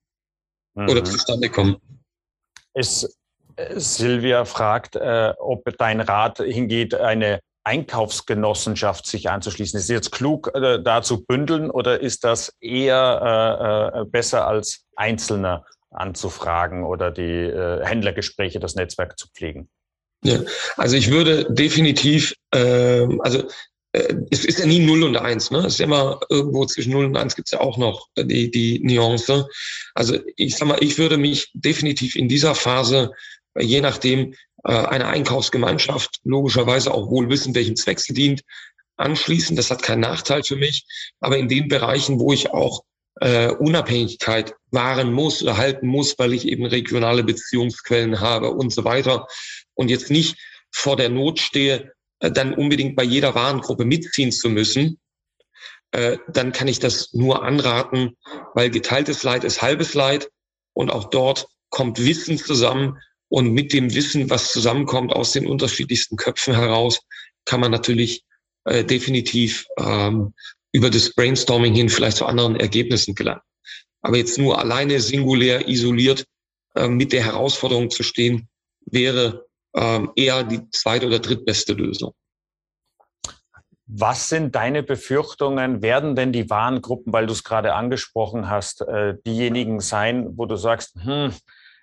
mhm. 0.75 0.89
oder 0.89 1.05
zustande 1.05 1.49
kommen. 1.49 1.77
Es, 2.75 3.19
äh, 3.57 3.79
Silvia 3.79 4.45
fragt, 4.45 4.97
äh, 4.97 5.33
ob 5.39 5.65
dein 5.79 6.01
Rat 6.01 6.39
hingeht, 6.39 6.95
eine 6.95 7.41
Einkaufsgenossenschaft 7.65 9.05
sich 9.07 9.29
anzuschließen. 9.29 9.79
Ist 9.79 9.85
es 9.85 9.91
jetzt 9.91 10.13
klug, 10.13 10.51
äh, 10.55 10.81
da 10.83 11.03
zu 11.03 11.25
bündeln 11.25 11.71
oder 11.71 12.01
ist 12.01 12.25
das 12.25 12.57
eher 12.61 13.93
äh, 13.93 14.01
äh, 14.01 14.05
besser 14.05 14.47
als 14.47 14.87
Einzelner 14.97 15.67
anzufragen 15.91 16.85
oder 16.85 17.11
die 17.11 17.51
Händlergespräche, 17.83 18.61
das 18.61 18.75
Netzwerk 18.75 19.19
zu 19.19 19.27
pflegen? 19.29 19.71
Ja, 20.25 20.41
also 20.77 20.97
ich 20.97 21.11
würde 21.11 21.47
definitiv, 21.53 22.35
äh, 22.53 23.07
also 23.21 23.45
äh, 23.93 24.15
es 24.31 24.45
ist 24.45 24.59
ja 24.59 24.67
nie 24.67 24.81
0 24.81 25.05
und 25.05 25.17
1, 25.17 25.51
ne? 25.53 25.59
Es 25.61 25.75
ist 25.75 25.81
immer 25.81 26.21
irgendwo 26.29 26.67
zwischen 26.67 26.93
0 26.93 27.07
und 27.07 27.17
1 27.17 27.37
gibt 27.37 27.49
es 27.49 27.53
ja 27.53 27.61
auch 27.61 27.79
noch 27.79 28.09
die, 28.17 28.51
die 28.51 28.81
Nuance. 28.81 29.49
Also 29.95 30.19
ich 30.37 30.57
sag 30.57 30.69
mal, 30.69 30.83
ich 30.83 30.99
würde 30.99 31.17
mich 31.17 31.51
definitiv 31.55 32.17
in 32.17 32.29
dieser 32.29 32.55
Phase, 32.55 33.13
je 33.59 33.81
nachdem, 33.81 34.35
äh, 34.65 34.73
eine 34.73 35.07
Einkaufsgemeinschaft, 35.07 36.19
logischerweise 36.25 36.93
auch 36.93 37.11
wohl 37.11 37.29
wissen, 37.31 37.55
welchem 37.55 37.77
Zweck 37.77 38.01
sie 38.01 38.15
dient, 38.15 38.43
anschließen. 38.97 39.57
Das 39.57 39.71
hat 39.71 39.83
keinen 39.83 40.01
Nachteil 40.01 40.43
für 40.43 40.57
mich. 40.57 40.85
Aber 41.21 41.39
in 41.39 41.49
den 41.49 41.69
Bereichen, 41.69 42.19
wo 42.19 42.33
ich 42.33 42.51
auch 42.51 42.83
äh, 43.21 43.51
Unabhängigkeit 43.51 44.55
wahren 44.71 45.13
muss 45.13 45.43
oder 45.43 45.57
halten 45.57 45.87
muss, 45.87 46.19
weil 46.19 46.33
ich 46.35 46.47
eben 46.47 46.67
regionale 46.67 47.25
Beziehungsquellen 47.25 48.21
habe 48.21 48.51
und 48.51 48.73
so 48.73 48.85
weiter 48.85 49.27
und 49.79 49.89
jetzt 49.89 50.11
nicht 50.11 50.37
vor 50.71 50.97
der 50.97 51.09
Not 51.09 51.41
stehe, 51.41 51.93
äh, 52.21 52.31
dann 52.31 52.55
unbedingt 52.55 52.97
bei 52.97 53.05
jeder 53.05 53.35
Warengruppe 53.35 53.85
mitziehen 53.85 54.33
zu 54.33 54.51
müssen, 54.51 54.99
äh, 55.93 56.19
dann 56.29 56.53
kann 56.53 56.69
ich 56.69 56.79
das 56.79 57.15
nur 57.15 57.43
anraten, 57.43 58.17
weil 58.55 58.71
geteiltes 58.71 59.23
Leid 59.23 59.45
ist 59.45 59.63
halbes 59.63 59.95
Leid 59.95 60.29
und 60.75 60.91
auch 60.91 61.09
dort 61.11 61.47
kommt 61.71 62.05
Wissen 62.05 62.39
zusammen, 62.39 62.99
und 63.29 63.53
mit 63.53 63.73
dem 63.73 63.95
Wissen, 63.95 64.31
was 64.31 64.53
zusammenkommt 64.53 65.13
aus 65.13 65.33
den 65.33 65.47
unterschiedlichsten 65.47 66.17
Köpfen 66.17 66.55
heraus, 66.55 67.01
kann 67.45 67.61
man 67.61 67.71
natürlich 67.71 68.25
äh, 68.65 68.85
definitiv 68.85 69.67
ähm, 69.79 70.35
über 70.73 70.91
das 70.91 71.15
Brainstorming 71.15 71.75
hin 71.75 71.89
vielleicht 71.89 72.19
zu 72.19 72.27
anderen 72.27 72.57
Ergebnissen 72.57 73.15
gelangen. 73.15 73.41
Aber 74.01 74.17
jetzt 74.17 74.39
nur 74.39 74.59
alleine 74.59 75.01
singulär 75.01 75.69
isoliert 75.69 76.25
äh, 76.75 76.89
mit 76.89 77.13
der 77.13 77.25
Herausforderung 77.25 77.91
zu 77.91 78.03
stehen, 78.03 78.49
wäre 78.87 79.47
ähm, 79.75 80.13
eher 80.17 80.45
die 80.45 80.69
zweite 80.71 81.07
oder 81.07 81.19
drittbeste 81.19 81.73
Lösung. 81.73 82.15
Was 83.91 84.29
sind 84.29 84.55
deine 84.55 84.83
Befürchtungen? 84.83 85.81
Werden 85.81 86.15
denn 86.15 86.31
die 86.31 86.51
Warengruppen, 86.51 87.11
weil 87.11 87.27
du 87.27 87.33
es 87.33 87.43
gerade 87.43 87.73
angesprochen 87.73 88.51
hast, 88.51 88.83
äh, 88.83 89.15
diejenigen 89.27 89.81
sein, 89.81 90.37
wo 90.37 90.45
du 90.45 90.57
sagst, 90.57 90.95
hm, 91.03 91.33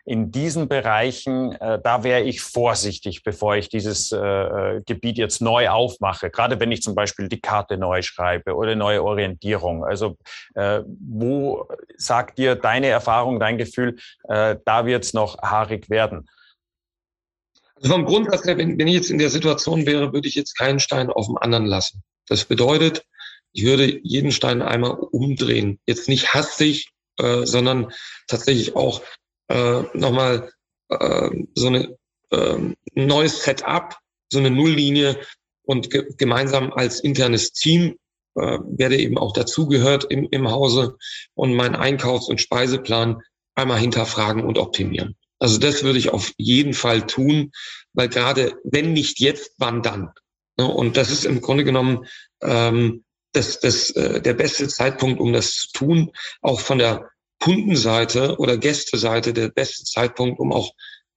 in 0.07 0.29
diesen 0.29 0.67
Bereichen, 0.67 1.53
äh, 1.53 1.81
da 1.83 2.03
wäre 2.03 2.21
ich 2.21 2.41
vorsichtig, 2.41 3.23
bevor 3.23 3.55
ich 3.55 3.69
dieses 3.69 4.11
äh, 4.11 4.81
Gebiet 4.85 5.17
jetzt 5.17 5.41
neu 5.41 5.67
aufmache. 5.69 6.29
Gerade 6.29 6.59
wenn 6.59 6.71
ich 6.71 6.83
zum 6.83 6.93
Beispiel 6.93 7.27
die 7.27 7.41
Karte 7.41 7.75
neu 7.75 8.03
schreibe 8.03 8.53
oder 8.53 8.75
neue 8.75 9.03
Orientierung. 9.03 9.83
Also 9.83 10.15
wo 10.53 11.67
sagt 11.97 12.37
dir 12.37 12.55
deine 12.55 12.87
Erfahrung, 12.87 13.39
dein 13.39 13.57
Gefühl, 13.57 13.97
da 14.23 14.85
wird 14.85 15.03
es 15.03 15.13
noch 15.13 15.39
haarig 15.39 15.89
werden? 15.89 16.27
Also 17.75 17.91
vom 17.91 18.05
Grundsatz 18.05 18.45
her, 18.45 18.57
wenn, 18.57 18.77
wenn 18.77 18.87
ich 18.87 18.93
jetzt 18.93 19.11
in 19.11 19.17
der 19.17 19.29
Situation 19.29 19.85
wäre, 19.85 20.13
würde 20.13 20.27
ich 20.27 20.35
jetzt 20.35 20.57
keinen 20.57 20.79
Stein 20.79 21.09
auf 21.09 21.27
dem 21.27 21.37
anderen 21.37 21.65
lassen. 21.65 22.03
Das 22.27 22.45
bedeutet, 22.45 23.05
ich 23.51 23.63
würde 23.63 23.99
jeden 24.03 24.31
Stein 24.31 24.61
einmal 24.61 24.91
umdrehen. 24.91 25.79
Jetzt 25.85 26.09
nicht 26.09 26.33
hastig, 26.33 26.91
äh, 27.17 27.45
sondern 27.45 27.91
tatsächlich 28.27 28.75
auch 28.75 29.01
äh, 29.49 29.83
nochmal 29.93 30.51
äh, 30.89 31.29
so 31.53 31.67
eine 31.67 31.97
äh, 32.31 32.57
neues 32.95 33.43
Setup, 33.43 33.97
so 34.31 34.39
eine 34.39 34.51
Nulllinie 34.51 35.19
und 35.63 35.89
ge 35.89 36.05
gemeinsam 36.17 36.73
als 36.73 36.99
internes 36.99 37.51
Team 37.51 37.97
äh, 38.35 38.59
werde 38.65 38.97
eben 38.97 39.17
auch 39.17 39.33
dazugehört 39.33 40.05
im, 40.09 40.27
im 40.31 40.49
Hause 40.49 40.97
und 41.33 41.53
meinen 41.53 41.75
Einkaufs- 41.75 42.27
und 42.27 42.41
Speiseplan 42.41 43.21
einmal 43.55 43.79
hinterfragen 43.79 44.43
und 44.43 44.57
optimieren. 44.57 45.15
Also 45.39 45.57
das 45.57 45.83
würde 45.83 45.99
ich 45.99 46.09
auf 46.09 46.31
jeden 46.37 46.73
Fall 46.73 47.05
tun, 47.05 47.51
weil 47.93 48.09
gerade 48.09 48.53
wenn 48.63 48.93
nicht 48.93 49.19
jetzt, 49.19 49.51
wann 49.57 49.81
dann? 49.81 50.09
Ne? 50.57 50.67
Und 50.67 50.97
das 50.97 51.11
ist 51.11 51.25
im 51.25 51.41
Grunde 51.41 51.63
genommen 51.63 52.05
ähm, 52.41 53.03
das, 53.33 53.59
das, 53.59 53.89
äh, 53.91 54.21
der 54.21 54.33
beste 54.33 54.67
Zeitpunkt, 54.67 55.19
um 55.19 55.33
das 55.33 55.53
zu 55.53 55.67
tun, 55.73 56.11
auch 56.41 56.61
von 56.61 56.77
der 56.77 57.09
Kundenseite 57.39 58.37
oder 58.37 58.57
Gästeseite 58.57 59.33
der 59.33 59.49
beste 59.49 59.83
Zeitpunkt, 59.83 60.39
um 60.39 60.53
auch 60.53 60.71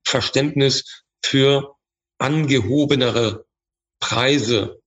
Verständnis 0.04 1.04
für 1.24 1.76
angehobenere 2.18 3.46
Preise, 4.00 4.80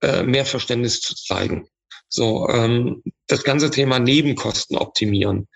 äh, 0.00 0.22
mehr 0.22 0.46
Verständnis 0.46 1.00
zu 1.00 1.14
zeigen. 1.16 1.68
So, 2.08 2.48
ähm, 2.48 3.02
das 3.26 3.42
ganze 3.44 3.70
Thema 3.70 3.98
Nebenkosten 3.98 4.76
optimieren. 4.76 5.48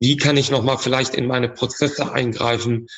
Wie 0.00 0.16
kann 0.16 0.36
ich 0.36 0.50
nochmal 0.50 0.78
vielleicht 0.78 1.14
in 1.14 1.26
meine 1.26 1.48
Prozesse 1.48 2.12
eingreifen 2.12 2.88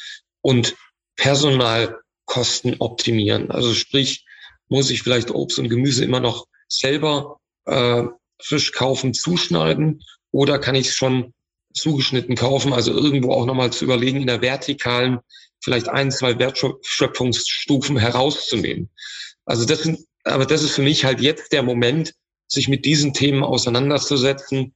und 0.41 0.77
Personalkosten 1.17 2.77
optimieren? 2.79 3.51
Also 3.51 3.75
sprich, 3.75 4.25
muss 4.69 4.91
ich 4.91 5.03
vielleicht 5.03 5.31
Obst 5.31 5.59
und 5.59 5.69
Gemüse 5.69 6.05
immer 6.05 6.21
noch 6.21 6.47
selber 6.69 7.41
äh, 7.67 8.05
frisch 8.41 8.73
kaufen, 8.73 9.15
zuschneiden 9.15 10.03
oder 10.31 10.59
kann 10.59 10.75
ich 10.75 10.89
es 10.89 10.95
schon 10.95 11.35
zugeschnitten 11.75 12.37
kaufen, 12.37 12.73
also 12.73 12.93
irgendwo 12.93 13.33
auch 13.33 13.47
nochmal 13.47 13.73
zu 13.73 13.85
überlegen, 13.85 14.21
in 14.21 14.27
der 14.27 14.43
vertikalen 14.43 15.19
vielleicht 15.61 15.89
ein, 15.89 16.11
zwei 16.11 16.39
Wertschöpfungsstufen 16.39 17.97
herauszunehmen. 17.97 18.91
Also 19.45 19.65
das 19.65 19.83
sind, 19.83 20.01
aber 20.25 20.47
das 20.47 20.63
ist 20.63 20.73
für 20.73 20.83
mich 20.83 21.05
halt 21.05 21.21
jetzt 21.21 21.53
der 21.53 21.63
Moment, 21.63 22.15
sich 22.47 22.69
mit 22.69 22.85
diesen 22.85 23.15
Themen 23.15 23.43
auseinanderzusetzen, 23.43 24.75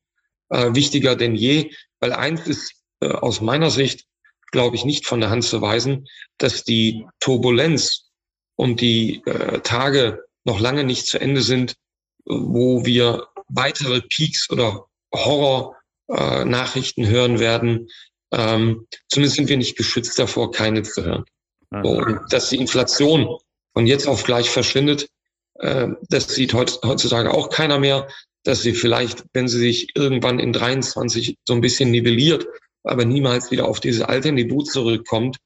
äh, 0.49 0.75
wichtiger 0.75 1.17
denn 1.17 1.35
je, 1.35 1.71
weil 2.01 2.13
eins 2.13 2.47
ist 2.47 2.75
äh, 3.01 3.09
aus 3.09 3.41
meiner 3.41 3.71
Sicht, 3.71 4.07
glaube 4.53 4.77
ich, 4.77 4.85
nicht 4.85 5.07
von 5.07 5.21
der 5.21 5.31
Hand 5.31 5.45
zu 5.45 5.61
weisen, 5.61 6.07
dass 6.39 6.65
die 6.65 7.07
Turbulenz 7.21 8.11
und 8.57 8.81
die 8.81 9.23
äh, 9.27 9.61
Tage 9.61 10.25
noch 10.45 10.61
lange 10.61 10.85
nicht 10.85 11.07
zu 11.07 11.21
Ende 11.21 11.43
sind, 11.43 11.77
wo 12.25 12.85
wir 12.85 13.27
weitere 13.49 14.01
Peaks 14.03 14.51
oder 14.51 14.87
Horror 15.15 15.77
äh, 16.09 16.45
hören 16.45 17.39
werden. 17.39 17.89
Ähm, 18.33 18.87
zumindest 19.09 19.37
sind 19.37 19.49
wir 19.49 19.57
nicht 19.57 19.77
geschützt 19.77 20.19
davor, 20.19 20.51
keine 20.51 20.83
zu 20.83 21.05
hören. 21.05 21.25
Und 21.71 22.21
dass 22.33 22.51
die 22.51 22.57
Inflation 22.57 23.39
von 23.73 23.87
jetzt 23.87 24.07
auf 24.07 24.25
gleich 24.25 24.51
verschwindet, 24.51 25.09
äh, 25.55 25.89
das 26.09 26.29
sieht 26.29 26.55
heutzutage 26.55 27.33
auch 27.33 27.51
keiner 27.51 27.79
mehr. 27.79 28.09
Dass 28.47 28.63
sie 28.63 28.73
vielleicht, 28.73 29.25
wenn 29.33 29.49
sie 29.49 29.59
sich 29.59 29.89
irgendwann 29.97 30.39
in 30.39 30.53
23 30.53 31.37
so 31.45 31.55
ein 31.55 31.61
bisschen 31.61 31.91
nivelliert, 31.91 32.47
aber 32.85 33.05
niemals 33.05 33.51
wieder 33.51 33.67
auf 33.67 33.81
diese 33.81 34.09
alte 34.09 34.31
Niveau 34.31 34.63
zurückkommt, 34.63 35.39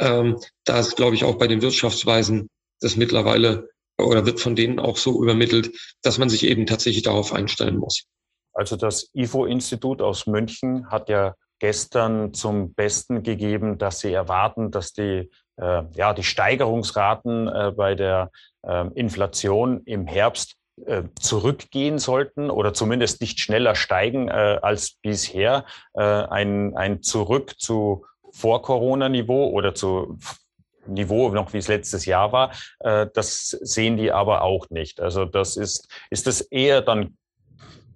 ähm, 0.00 0.38
da 0.64 0.80
ist, 0.80 0.96
glaube 0.96 1.14
ich, 1.14 1.22
auch 1.22 1.38
bei 1.38 1.46
den 1.46 1.62
Wirtschaftsweisen 1.62 2.48
das 2.80 2.96
mittlerweile 2.96 3.68
oder 3.96 4.26
wird 4.26 4.40
von 4.40 4.56
denen 4.56 4.80
auch 4.80 4.96
so 4.96 5.22
übermittelt, 5.22 5.70
dass 6.02 6.18
man 6.18 6.28
sich 6.28 6.44
eben 6.44 6.66
tatsächlich 6.66 7.04
darauf 7.04 7.32
einstellen 7.32 7.76
muss. 7.76 8.04
Also 8.52 8.74
das 8.74 9.08
IFO-Institut 9.14 10.02
aus 10.02 10.26
München 10.26 10.90
hat 10.90 11.08
ja 11.08 11.36
gestern 11.60 12.34
zum 12.34 12.74
Besten 12.74 13.22
gegeben, 13.22 13.78
dass 13.78 14.00
sie 14.00 14.12
erwarten, 14.12 14.72
dass 14.72 14.92
die, 14.92 15.30
äh, 15.58 15.82
ja, 15.94 16.12
die 16.12 16.24
Steigerungsraten 16.24 17.46
äh, 17.46 17.70
bei 17.70 17.94
der 17.94 18.32
äh, 18.66 18.88
Inflation 18.94 19.82
im 19.84 20.08
Herbst 20.08 20.56
zurückgehen 21.20 21.98
sollten 21.98 22.50
oder 22.50 22.74
zumindest 22.74 23.20
nicht 23.20 23.40
schneller 23.40 23.74
steigen 23.74 24.28
äh, 24.28 24.58
als 24.62 24.92
bisher. 25.00 25.64
Äh, 25.94 26.02
ein, 26.02 26.76
ein 26.76 27.02
Zurück 27.02 27.54
zu 27.58 28.04
Vor-Corona-Niveau 28.32 29.50
oder 29.50 29.74
zu 29.74 30.18
Niveau 30.86 31.28
noch 31.30 31.52
wie 31.52 31.58
es 31.58 31.68
letztes 31.68 32.06
Jahr 32.06 32.32
war, 32.32 32.50
das 32.80 33.50
sehen 33.50 33.96
die 33.96 34.10
aber 34.10 34.42
auch 34.42 34.68
nicht. 34.70 35.00
Also 35.00 35.26
das 35.26 35.56
ist, 35.56 35.86
ist 36.10 36.26
das 36.26 36.40
eher 36.40 36.82
dann 36.82 37.16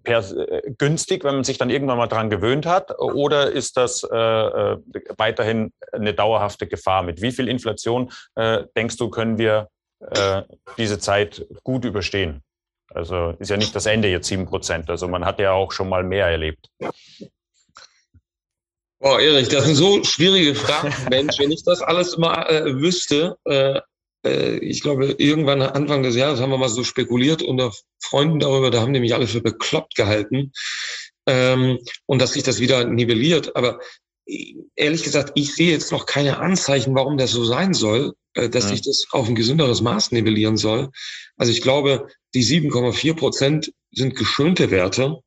per, 0.07 0.21
äh, 0.21 0.63
günstig, 0.79 1.25
wenn 1.25 1.35
man 1.35 1.45
sich 1.45 1.59
dann 1.59 1.69
irgendwann 1.69 1.99
mal 1.99 2.07
dran 2.07 2.31
gewöhnt 2.31 2.65
hat? 2.65 2.99
Oder 2.99 3.53
ist 3.53 3.77
das 3.77 4.03
äh, 4.11 4.17
äh, 4.17 4.79
weiterhin 5.19 5.73
eine 5.93 6.15
dauerhafte 6.15 6.67
Gefahr? 6.67 7.03
Mit 7.03 7.21
wie 7.21 7.33
viel 7.33 7.49
Inflation 7.49 8.11
äh, 8.37 8.65
denkst 8.75 8.97
du, 8.97 9.11
können 9.11 9.37
wir 9.37 9.69
äh, 10.01 10.43
diese 10.79 10.99
Zeit 10.99 11.47
gut 11.63 11.85
überstehen? 11.85 12.43
Also 12.97 13.35
ist 13.39 13.51
ja 13.51 13.59
nicht 13.59 13.77
das 13.77 13.85
Ende 13.85 14.09
jetzt 14.09 14.27
sieben 14.27 14.47
Prozent. 14.47 14.89
Also 14.89 15.07
man 15.07 15.25
hat 15.25 15.39
ja 15.39 15.53
auch 15.53 15.71
schon 15.71 15.89
mal 15.89 16.03
mehr 16.03 16.27
erlebt. 16.27 16.71
Boah, 18.99 19.21
Erich, 19.21 19.49
das 19.49 19.67
sind 19.67 19.75
so 19.75 20.03
schwierige 20.03 20.55
Fragen, 20.55 20.95
Mensch. 21.11 21.39
Wenn 21.39 21.53
ich 21.53 21.63
das 21.63 21.83
alles 21.83 22.17
mal 22.17 22.43
äh, 22.45 22.75
wüsste, 22.75 23.37
äh, 23.45 23.81
äh, 24.25 24.57
ich 24.59 24.81
glaube, 24.81 25.15
irgendwann 25.19 25.61
Anfang 25.61 26.03
des 26.03 26.17
Jahres 26.17 26.41
haben 26.41 26.51
wir 26.51 26.57
mal 26.57 26.71
so 26.71 26.85
spekuliert 26.85 27.43
unter 27.43 27.71
Freunden 28.01 28.41
darüber, 28.41 28.71
da 28.71 28.81
haben 28.81 28.95
die 28.95 29.01
mich 29.01 29.15
alle 29.15 29.27
für 29.27 29.43
bekloppt 29.43 29.95
gehalten. 29.95 30.53
Ähm, 31.27 31.79
und 32.07 32.23
dass 32.23 32.33
sich 32.33 32.45
das 32.45 32.61
wieder 32.61 32.85
nivelliert. 32.85 33.57
Aber 33.57 33.79
ehrlich 34.75 35.03
gesagt, 35.03 35.33
ich 35.35 35.55
sehe 35.55 35.71
jetzt 35.71 35.93
noch 35.93 36.07
keine 36.07 36.39
Anzeichen, 36.39 36.95
warum 36.95 37.19
das 37.19 37.31
so 37.33 37.45
sein 37.45 37.75
soll, 37.75 38.15
äh, 38.26 38.26
dass 38.37 38.65
ja. 38.65 38.71
sich 38.71 38.83
das 38.83 39.07
auf 39.11 39.29
ein 39.29 39.35
gesünderes 39.35 39.81
Maß 39.81 40.13
nivellieren 40.13 40.57
soll. 40.57 40.91
Also 41.37 41.53
ich 41.53 41.63
glaube, 41.63 42.09
die 42.35 42.45
7,4 42.45 43.15
Prozent 43.15 43.73
sind 43.93 44.15
geschönte 44.15 44.71
Werte. 44.71 45.21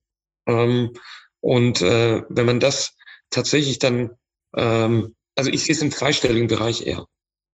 Ähm, 0.48 0.92
und 1.42 1.82
äh, 1.82 2.22
wenn 2.30 2.46
man 2.46 2.60
das 2.60 2.96
tatsächlich 3.30 3.80
dann, 3.80 4.12
ähm, 4.56 5.16
also 5.36 5.50
ich 5.50 5.64
sehe 5.64 5.76
es 5.76 5.82
im 5.82 5.92
zweistelligen 5.92 6.48
Bereich 6.48 6.86
eher. 6.86 7.06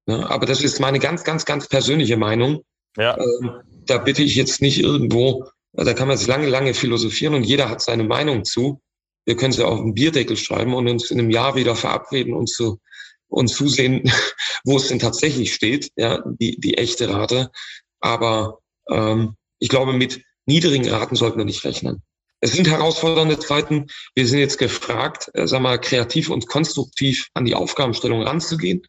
Ja, 0.08 0.30
aber 0.30 0.46
das 0.46 0.62
ist 0.62 0.80
meine 0.80 1.00
ganz, 1.00 1.24
ganz, 1.24 1.46
ganz 1.46 1.68
persönliche 1.68 2.18
Meinung. 2.18 2.64
Ja. 2.98 3.18
Ähm, 3.18 3.62
da 3.86 3.98
bitte 3.98 4.24
ich 4.24 4.36
jetzt 4.36 4.62
nicht 4.62 4.80
irgendwo, 4.80 5.50
da 5.74 5.94
kann 5.94 6.08
man 6.08 6.18
sich 6.18 6.28
lange, 6.28 6.48
lange 6.48 6.74
philosophieren 6.74 7.34
und 7.34 7.44
jeder 7.44 7.70
hat 7.70 7.82
seine 7.82 8.04
Meinung 8.04 8.46
zu. 8.46 8.82
Wir 9.26 9.36
können 9.36 9.52
sie 9.52 9.66
auf 9.66 9.80
einen 9.80 9.94
Bierdeckel 9.94 10.38
schreiben 10.38 10.74
und 10.74 10.88
uns 10.88 11.10
in 11.12 11.20
einem 11.20 11.32
Jahr 11.32 11.56
wieder 11.56 11.76
verabreden 11.76 12.34
und 12.34 12.48
zu 12.48 12.80
und 13.28 13.48
zusehen, 13.48 14.12
wo 14.64 14.78
es 14.78 14.88
denn 14.88 15.00
tatsächlich 15.00 15.54
steht, 15.54 15.92
ja, 15.96 16.24
die, 16.40 16.60
die 16.60 16.78
echte 16.78 17.10
Rate. 17.10 17.52
Aber 18.00 18.60
ähm, 18.90 19.36
ich 19.60 19.70
glaube, 19.70 19.94
mit 19.94 20.22
niedrigen 20.46 20.90
Raten 20.90 21.16
sollten 21.16 21.38
wir 21.38 21.46
nicht 21.46 21.64
rechnen. 21.64 22.04
Es 22.42 22.54
sind 22.54 22.68
herausfordernde 22.68 23.40
Zeiten. 23.40 23.88
Wir 24.14 24.28
sind 24.28 24.40
jetzt 24.40 24.58
gefragt, 24.58 25.32
äh, 25.34 25.48
sag 25.48 25.62
mal, 25.62 25.80
kreativ 25.80 26.30
und 26.30 26.48
konstruktiv 26.48 27.30
an 27.34 27.46
die 27.46 27.56
Aufgabenstellung 27.56 28.22
ranzugehen 28.22 28.84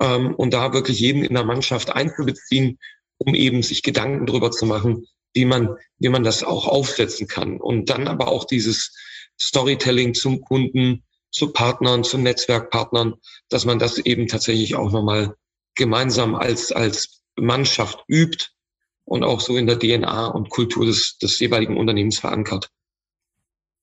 ähm, 0.00 0.34
und 0.34 0.54
da 0.54 0.72
wirklich 0.72 1.00
jeden 1.00 1.24
in 1.24 1.34
der 1.34 1.44
Mannschaft 1.44 1.90
einzubeziehen, 1.90 2.78
um 3.18 3.34
eben 3.34 3.62
sich 3.62 3.82
Gedanken 3.82 4.26
darüber 4.26 4.50
zu 4.50 4.66
machen, 4.66 5.06
wie 5.34 5.44
man, 5.44 5.76
wie 5.98 6.08
man 6.08 6.24
das 6.24 6.42
auch 6.42 6.66
aufsetzen 6.66 7.28
kann. 7.28 7.60
Und 7.60 7.90
dann 7.90 8.08
aber 8.08 8.28
auch 8.28 8.44
dieses 8.44 8.96
Storytelling 9.38 10.14
zum 10.14 10.40
Kunden, 10.40 11.04
zu 11.30 11.52
Partnern, 11.52 12.04
zu 12.04 12.18
Netzwerkpartnern, 12.18 13.14
dass 13.48 13.64
man 13.64 13.78
das 13.78 13.98
eben 13.98 14.26
tatsächlich 14.26 14.76
auch 14.76 14.90
nochmal 14.90 15.34
gemeinsam 15.74 16.34
als, 16.34 16.72
als 16.72 17.22
Mannschaft 17.36 18.04
übt 18.08 18.46
und 19.04 19.24
auch 19.24 19.40
so 19.40 19.56
in 19.56 19.66
der 19.66 19.78
DNA 19.78 20.28
und 20.28 20.50
Kultur 20.50 20.86
des, 20.86 21.18
des 21.18 21.38
jeweiligen 21.38 21.76
Unternehmens 21.76 22.18
verankert. 22.18 22.70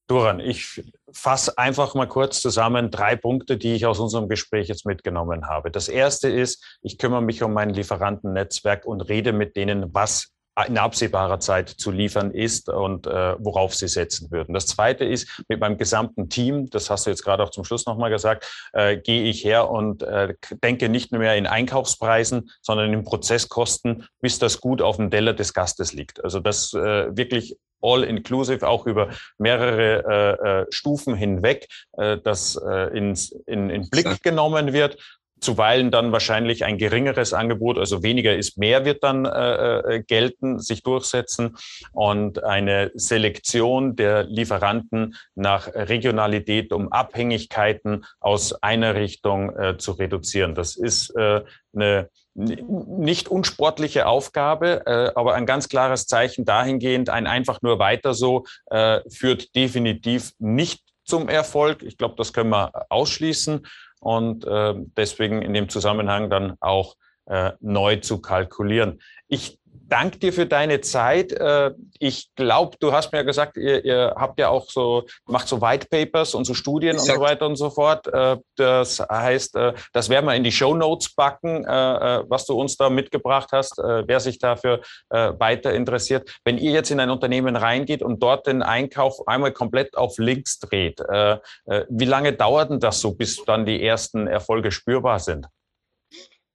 Duran, 0.08 0.40
ich 0.40 0.82
fasse 1.12 1.58
einfach 1.58 1.94
mal 1.94 2.08
kurz 2.08 2.42
zusammen 2.42 2.92
drei 2.92 3.18
Punkte, 3.18 3.58
die 3.58 3.74
ich 3.74 3.86
aus 3.86 4.00
unserem 4.00 4.30
Gespräch 4.30 4.70
jetzt 4.70 4.86
mitgenommen 4.86 5.48
habe. 5.48 5.70
Das 5.70 5.90
erste 5.90 6.30
ist, 6.30 6.80
ich 6.82 6.98
kümmere 6.98 7.22
mich 7.22 7.44
um 7.44 7.52
mein 7.52 7.72
Lieferantennetzwerk 7.72 8.86
und 8.86 9.02
rede 9.02 9.34
mit 9.34 9.58
denen, 9.58 9.94
was 9.94 10.32
in 10.66 10.78
absehbarer 10.78 11.40
Zeit 11.40 11.70
zu 11.70 11.92
liefern 11.92 12.32
ist 12.32 12.70
und 12.70 13.06
äh, 13.06 13.36
worauf 13.40 13.76
sie 13.76 13.88
setzen 13.88 14.32
würden. 14.32 14.54
Das 14.54 14.66
Zweite 14.66 15.06
ist, 15.06 15.44
mit 15.48 15.60
meinem 15.60 15.78
gesamten 15.78 16.30
Team, 16.30 16.70
das 16.70 16.90
hast 16.90 17.06
du 17.06 17.12
jetzt 17.12 17.24
gerade 17.24 17.44
auch 17.44 17.52
zum 17.52 17.64
Schluss 17.64 17.86
nochmal 17.86 18.10
gesagt, 18.10 18.70
äh, 18.74 18.98
gehe 18.98 19.24
ich 19.24 19.44
her 19.44 19.70
und 19.70 20.02
äh, 20.04 20.34
denke 20.64 20.90
nicht 20.90 21.12
mehr 21.12 21.36
in 21.36 21.46
Einkaufspreisen, 21.46 22.50
sondern 22.62 22.92
in 22.92 23.04
Prozesskosten, 23.04 24.08
bis 24.20 24.40
das 24.40 24.60
gut 24.60 24.82
auf 24.82 24.98
dem 24.98 25.12
Teller 25.12 25.34
des 25.34 25.54
Gastes 25.54 25.94
liegt. 25.94 26.24
Also 26.24 26.40
das 26.40 26.74
äh, 26.74 27.16
wirklich 27.16 27.58
all-inclusive, 27.82 28.68
auch 28.68 28.86
über 28.86 29.10
mehrere 29.38 30.04
äh, 30.04 30.62
äh, 30.62 30.66
Stufen 30.70 31.16
hinweg, 31.16 31.68
äh, 31.94 32.18
das 32.18 32.56
äh, 32.56 32.98
ins, 32.98 33.32
in, 33.46 33.70
in 33.70 33.90
Blick 33.90 34.24
genommen 34.24 34.74
wird 34.74 34.98
zuweilen 35.40 35.92
dann 35.92 36.12
wahrscheinlich 36.12 36.66
ein 36.66 36.78
geringeres 36.78 37.34
Angebot, 37.34 37.78
also 37.78 38.04
weniger 38.04 38.36
ist 38.36 38.58
mehr 38.58 38.86
wird 38.86 39.04
dann 39.04 39.26
äh, 39.26 39.78
äh, 39.78 40.04
gelten, 40.04 40.60
sich 40.60 40.84
durchsetzen 40.84 41.58
und 41.92 42.44
eine 42.44 42.92
Selektion 42.96 43.96
der 43.96 44.24
Lieferanten 44.24 45.16
nach 45.36 45.68
Regionalität, 45.74 46.74
um 46.74 46.92
Abhängigkeiten 46.92 48.06
aus 48.20 48.54
einer 48.64 48.96
Richtung 48.96 49.56
äh, 49.56 49.78
zu 49.78 49.92
reduzieren. 49.94 50.56
Das 50.56 50.76
ist 50.76 51.16
äh, 51.16 51.42
eine 51.74 52.10
nicht 52.38 53.30
unsportliche 53.30 54.06
Aufgabe, 54.06 54.84
äh, 54.86 55.12
aber 55.16 55.34
ein 55.34 55.48
ganz 55.48 55.70
klares 55.70 56.06
Zeichen 56.06 56.46
dahingehend, 56.46 57.10
ein 57.10 57.26
einfach 57.26 57.62
nur 57.62 57.80
weiter 57.80 58.14
so 58.14 58.46
äh, 58.68 59.02
führt 59.10 59.56
definitiv 59.56 60.34
nicht 60.38 60.84
zum 61.04 61.30
Erfolg. 61.30 61.82
Ich 61.84 61.98
glaube, 61.98 62.16
das 62.18 62.34
können 62.34 62.50
wir 62.50 62.72
ausschließen 62.90 63.66
und 64.00 64.46
äh, 64.46 64.74
deswegen 64.96 65.42
in 65.42 65.54
dem 65.54 65.70
Zusammenhang 65.70 66.30
dann 66.30 66.56
auch 66.60 66.96
äh, 67.26 67.52
neu 67.60 67.98
zu 67.98 68.22
kalkulieren. 68.22 69.02
Ich 69.28 69.60
danke 69.88 70.20
dir 70.20 70.34
für 70.34 70.46
deine 70.46 70.82
Zeit. 70.82 71.32
Äh, 71.32 71.72
ich 72.00 72.30
glaube, 72.36 72.78
du 72.80 72.92
hast 72.92 73.12
mir 73.12 73.20
ja 73.20 73.24
gesagt, 73.24 73.58
ihr, 73.58 73.84
ihr, 73.84 74.14
habt 74.18 74.40
ja 74.40 74.50
auch 74.50 74.70
so, 74.70 75.06
macht 75.26 75.48
so 75.48 75.62
White 75.62 75.88
Papers 75.90 76.36
und 76.36 76.46
so 76.46 76.54
Studien 76.54 76.96
Exakt. 76.96 77.10
und 77.10 77.16
so 77.16 77.22
weiter 77.22 77.46
und 77.48 77.56
so 77.56 77.70
fort. 77.70 78.08
Äh, 78.08 78.38
das 78.56 79.00
heißt, 79.00 79.56
äh, 79.56 79.74
das 79.94 80.10
werden 80.10 80.26
wir 80.26 80.36
in 80.36 80.44
die 80.44 80.52
Show 80.52 80.76
Notes 80.76 81.14
backen, 81.16 81.66
was 81.68 82.46
du 82.46 82.60
uns 82.60 82.78
da 82.78 82.90
mitgebracht 82.90 83.50
hast, 83.52 83.78
wer 83.78 84.20
sich 84.20 84.40
dafür 84.40 84.82
weiter 85.10 85.74
interessiert. 85.74 86.30
Wenn 86.44 86.58
ihr 86.58 86.72
jetzt 86.72 86.92
in 86.92 87.00
ein 87.00 87.10
Unternehmen 87.10 87.56
reingeht 87.56 88.02
und 88.02 88.22
dort 88.22 88.48
den 88.48 88.62
Einkauf 88.62 89.28
einmal 89.28 89.52
komplett 89.52 89.98
auf 89.98 90.18
links 90.18 90.60
dreht, 90.60 91.00
wie 91.00 92.06
lange 92.06 92.34
dauert 92.34 92.70
denn 92.70 92.80
das 92.80 93.00
so, 93.00 93.14
bis 93.14 93.44
dann 93.46 93.66
die 93.66 93.84
ersten 93.84 94.28
Erfolge 94.28 94.72
spürbar 94.72 95.20
sind? 95.20 95.48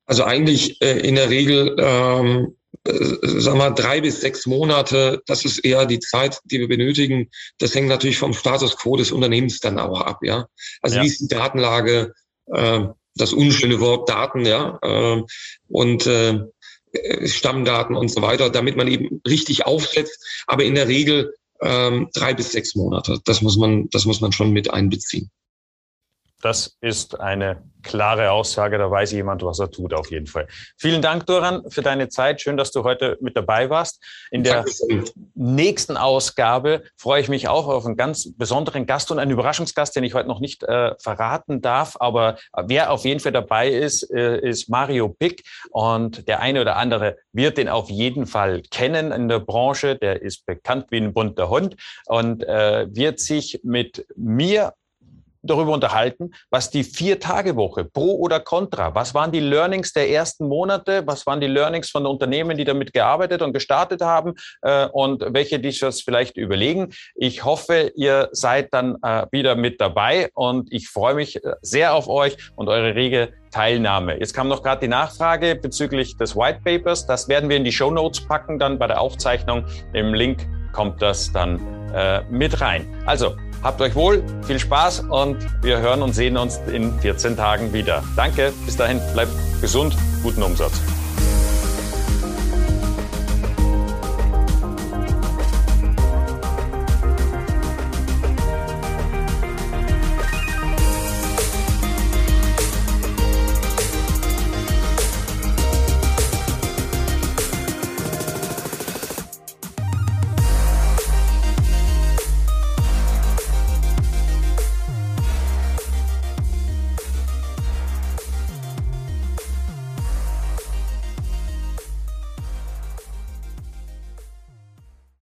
Also 0.07 0.25
eigentlich 0.25 0.81
in 0.81 1.15
der 1.15 1.31
Regel 1.31 1.77
ähm 1.79 2.57
äh, 2.57 2.62
sagen 2.85 3.59
wir, 3.59 3.71
drei 3.71 4.01
bis 4.01 4.21
sechs 4.21 4.47
Monate, 4.47 5.23
das 5.27 5.45
ist 5.45 5.65
eher 5.65 5.87
die 5.87 6.01
Zeit, 6.01 6.41
die 6.45 6.59
wir 6.59 6.69
benötigen. 6.69 7.31
Das 7.59 7.75
hängt 7.75 7.89
natürlich 7.89 8.19
vom 8.19 8.33
Status 8.33 8.77
quo 8.77 8.97
des 8.97 9.13
Unternehmens 9.13 9.61
dann 9.61 9.79
auch 9.79 10.01
ab, 10.01 10.19
ja. 10.23 10.47
Also 10.81 10.97
ja. 10.97 11.03
wie 11.03 11.07
ist 11.07 11.21
die 11.21 11.29
Datenlage, 11.29 12.13
äh, 12.47 12.81
das 13.15 13.33
unschöne 13.33 13.81
Wort 13.81 14.09
Daten, 14.09 14.47
ja, 14.47 14.79
äh, 14.83 15.23
und 15.69 16.07
äh, 16.07 16.41
Stammdaten 17.25 17.97
und 17.97 18.11
so 18.11 18.21
weiter, 18.21 18.51
damit 18.51 18.77
man 18.77 18.89
eben 18.89 19.23
richtig 19.27 19.65
aufsetzt. 19.67 20.45
Aber 20.47 20.65
in 20.65 20.75
der 20.75 20.89
Regel 20.89 21.35
ähm, 21.63 22.09
drei 22.13 22.35
bis 22.35 22.53
sechs 22.53 22.75
Monate. 22.75 23.21
Das 23.25 23.41
muss 23.41 23.57
man, 23.57 23.89
das 23.91 24.05
muss 24.05 24.21
man 24.21 24.33
schon 24.33 24.51
mit 24.51 24.71
einbeziehen. 24.71 25.31
Das 26.43 26.77
ist 26.81 27.19
eine 27.21 27.63
klare 27.83 28.31
Aussage, 28.31 28.79
da 28.79 28.91
weiß 28.91 29.13
jemand, 29.13 29.45
was 29.45 29.59
er 29.59 29.71
tut, 29.71 29.95
auf 29.95 30.11
jeden 30.11 30.27
Fall. 30.27 30.47
Vielen 30.77 31.03
Dank, 31.03 31.27
Doran, 31.27 31.63
für 31.69 31.83
deine 31.83 32.09
Zeit. 32.09 32.41
Schön, 32.41 32.57
dass 32.57 32.71
du 32.71 32.85
heute 32.85 33.19
mit 33.21 33.37
dabei 33.37 33.71
warst. 33.71 34.03
In 34.31 34.43
der 34.43 34.65
nächsten 35.35 35.97
Ausgabe 35.97 36.83
freue 36.97 37.21
ich 37.21 37.29
mich 37.29 37.49
auch 37.49 37.69
auf 37.69 37.87
einen 37.87 37.97
ganz 37.97 38.33
besonderen 38.37 38.87
Gast 38.87 39.11
und 39.11 39.19
einen 39.19 39.31
Überraschungsgast, 39.31 39.95
den 39.95 40.05
ich 40.05 40.15
heute 40.15 40.29
noch 40.29 40.41
nicht 40.41 40.63
äh, 40.65 40.95
verraten 40.99 41.61
darf. 41.61 41.97
Aber 42.01 42.39
wer 42.57 42.91
auf 42.91 43.05
jeden 43.05 43.21
Fall 43.21 43.33
dabei 43.33 43.69
ist, 43.69 44.11
äh, 44.11 44.39
ist 44.39 44.69
Mario 44.69 45.09
Pick. 45.09 45.45
Und 45.71 46.27
der 46.29 46.41
eine 46.41 46.61
oder 46.61 46.77
andere 46.77 47.17
wird 47.33 47.59
den 47.59 47.69
auf 47.69 47.89
jeden 47.91 48.27
Fall 48.27 48.63
kennen 48.63 49.13
in 49.13 49.29
der 49.29 49.41
Branche. 49.41 49.97
Der 49.97 50.23
ist 50.23 50.47
bekannt 50.47 50.87
wie 50.91 50.99
ein 50.99 51.15
bunter 51.15 51.49
Hund 51.49 51.77
und 52.07 52.45
äh, 52.45 52.87
wird 52.95 53.21
sich 53.21 53.61
mit 53.63 54.07
mir 54.17 54.75
darüber 55.43 55.73
unterhalten, 55.73 56.33
was 56.51 56.71
die 56.71 56.85
Vier-Tage-Woche 56.85 57.85
pro 57.85 58.17
oder 58.17 58.41
contra, 58.41 58.95
was 58.95 59.15
waren 59.15 59.33
die 59.33 59.41
Learnings 59.41 59.93
der 59.93 60.11
ersten 60.11 60.49
Monate, 60.49 61.03
was 61.07 61.27
waren 61.27 61.41
die 61.41 61.47
Learnings 61.47 61.91
von 61.91 62.07
Unternehmen, 62.07 62.57
die 62.57 62.65
damit 62.65 62.93
gearbeitet 62.93 63.43
und 63.43 63.53
gestartet 63.53 64.03
haben 64.03 64.35
äh, 64.63 64.87
und 64.87 65.25
welche, 65.29 65.59
die 65.59 65.71
sich 65.71 65.81
das 65.81 66.03
vielleicht 66.03 66.37
überlegen. 66.37 66.93
Ich 67.15 67.45
hoffe, 67.45 67.93
ihr 67.97 68.29
seid 68.33 68.73
dann 68.73 68.97
äh, 69.03 69.27
wieder 69.31 69.57
mit 69.57 69.81
dabei 69.81 70.31
und 70.35 70.73
ich 70.73 70.89
freue 70.89 71.15
mich 71.15 71.37
äh, 71.37 71.55
sehr 71.63 71.95
auf 71.95 72.09
euch 72.09 72.37
und 72.57 72.69
eure 72.69 72.95
rege 72.95 73.33
Teilnahme. 73.51 74.19
Jetzt 74.19 74.33
kam 74.33 74.49
noch 74.49 74.63
gerade 74.63 74.81
die 74.81 74.89
Nachfrage 74.89 75.57
bezüglich 75.57 76.17
des 76.17 76.35
White 76.35 76.61
Papers. 76.65 77.07
Das 77.07 77.29
werden 77.29 77.49
wir 77.51 77.57
in 77.57 77.65
die 77.65 77.73
Show 77.73 77.91
Notes 77.91 78.27
packen, 78.27 78.59
dann 78.59 78.79
bei 78.79 78.87
der 78.87 79.01
Aufzeichnung. 79.01 79.67
Im 79.93 80.15
Link 80.15 80.47
kommt 80.73 81.01
das 81.03 81.33
dann 81.33 81.61
äh, 81.95 82.23
mit 82.31 82.61
rein. 82.61 82.87
Also 83.07 83.37
Habt 83.63 83.81
euch 83.81 83.95
wohl, 83.95 84.25
viel 84.43 84.59
Spaß 84.59 85.05
und 85.09 85.37
wir 85.63 85.79
hören 85.79 86.03
und 86.03 86.15
sehen 86.15 86.37
uns 86.37 86.59
in 86.73 86.99
14 86.99 87.37
Tagen 87.37 87.73
wieder. 87.73 88.03
Danke, 88.17 88.53
bis 88.67 88.77
dahin, 88.77 89.01
bleibt 89.13 89.31
gesund, 89.61 89.97
guten 90.25 90.43
Umsatz. 90.43 90.81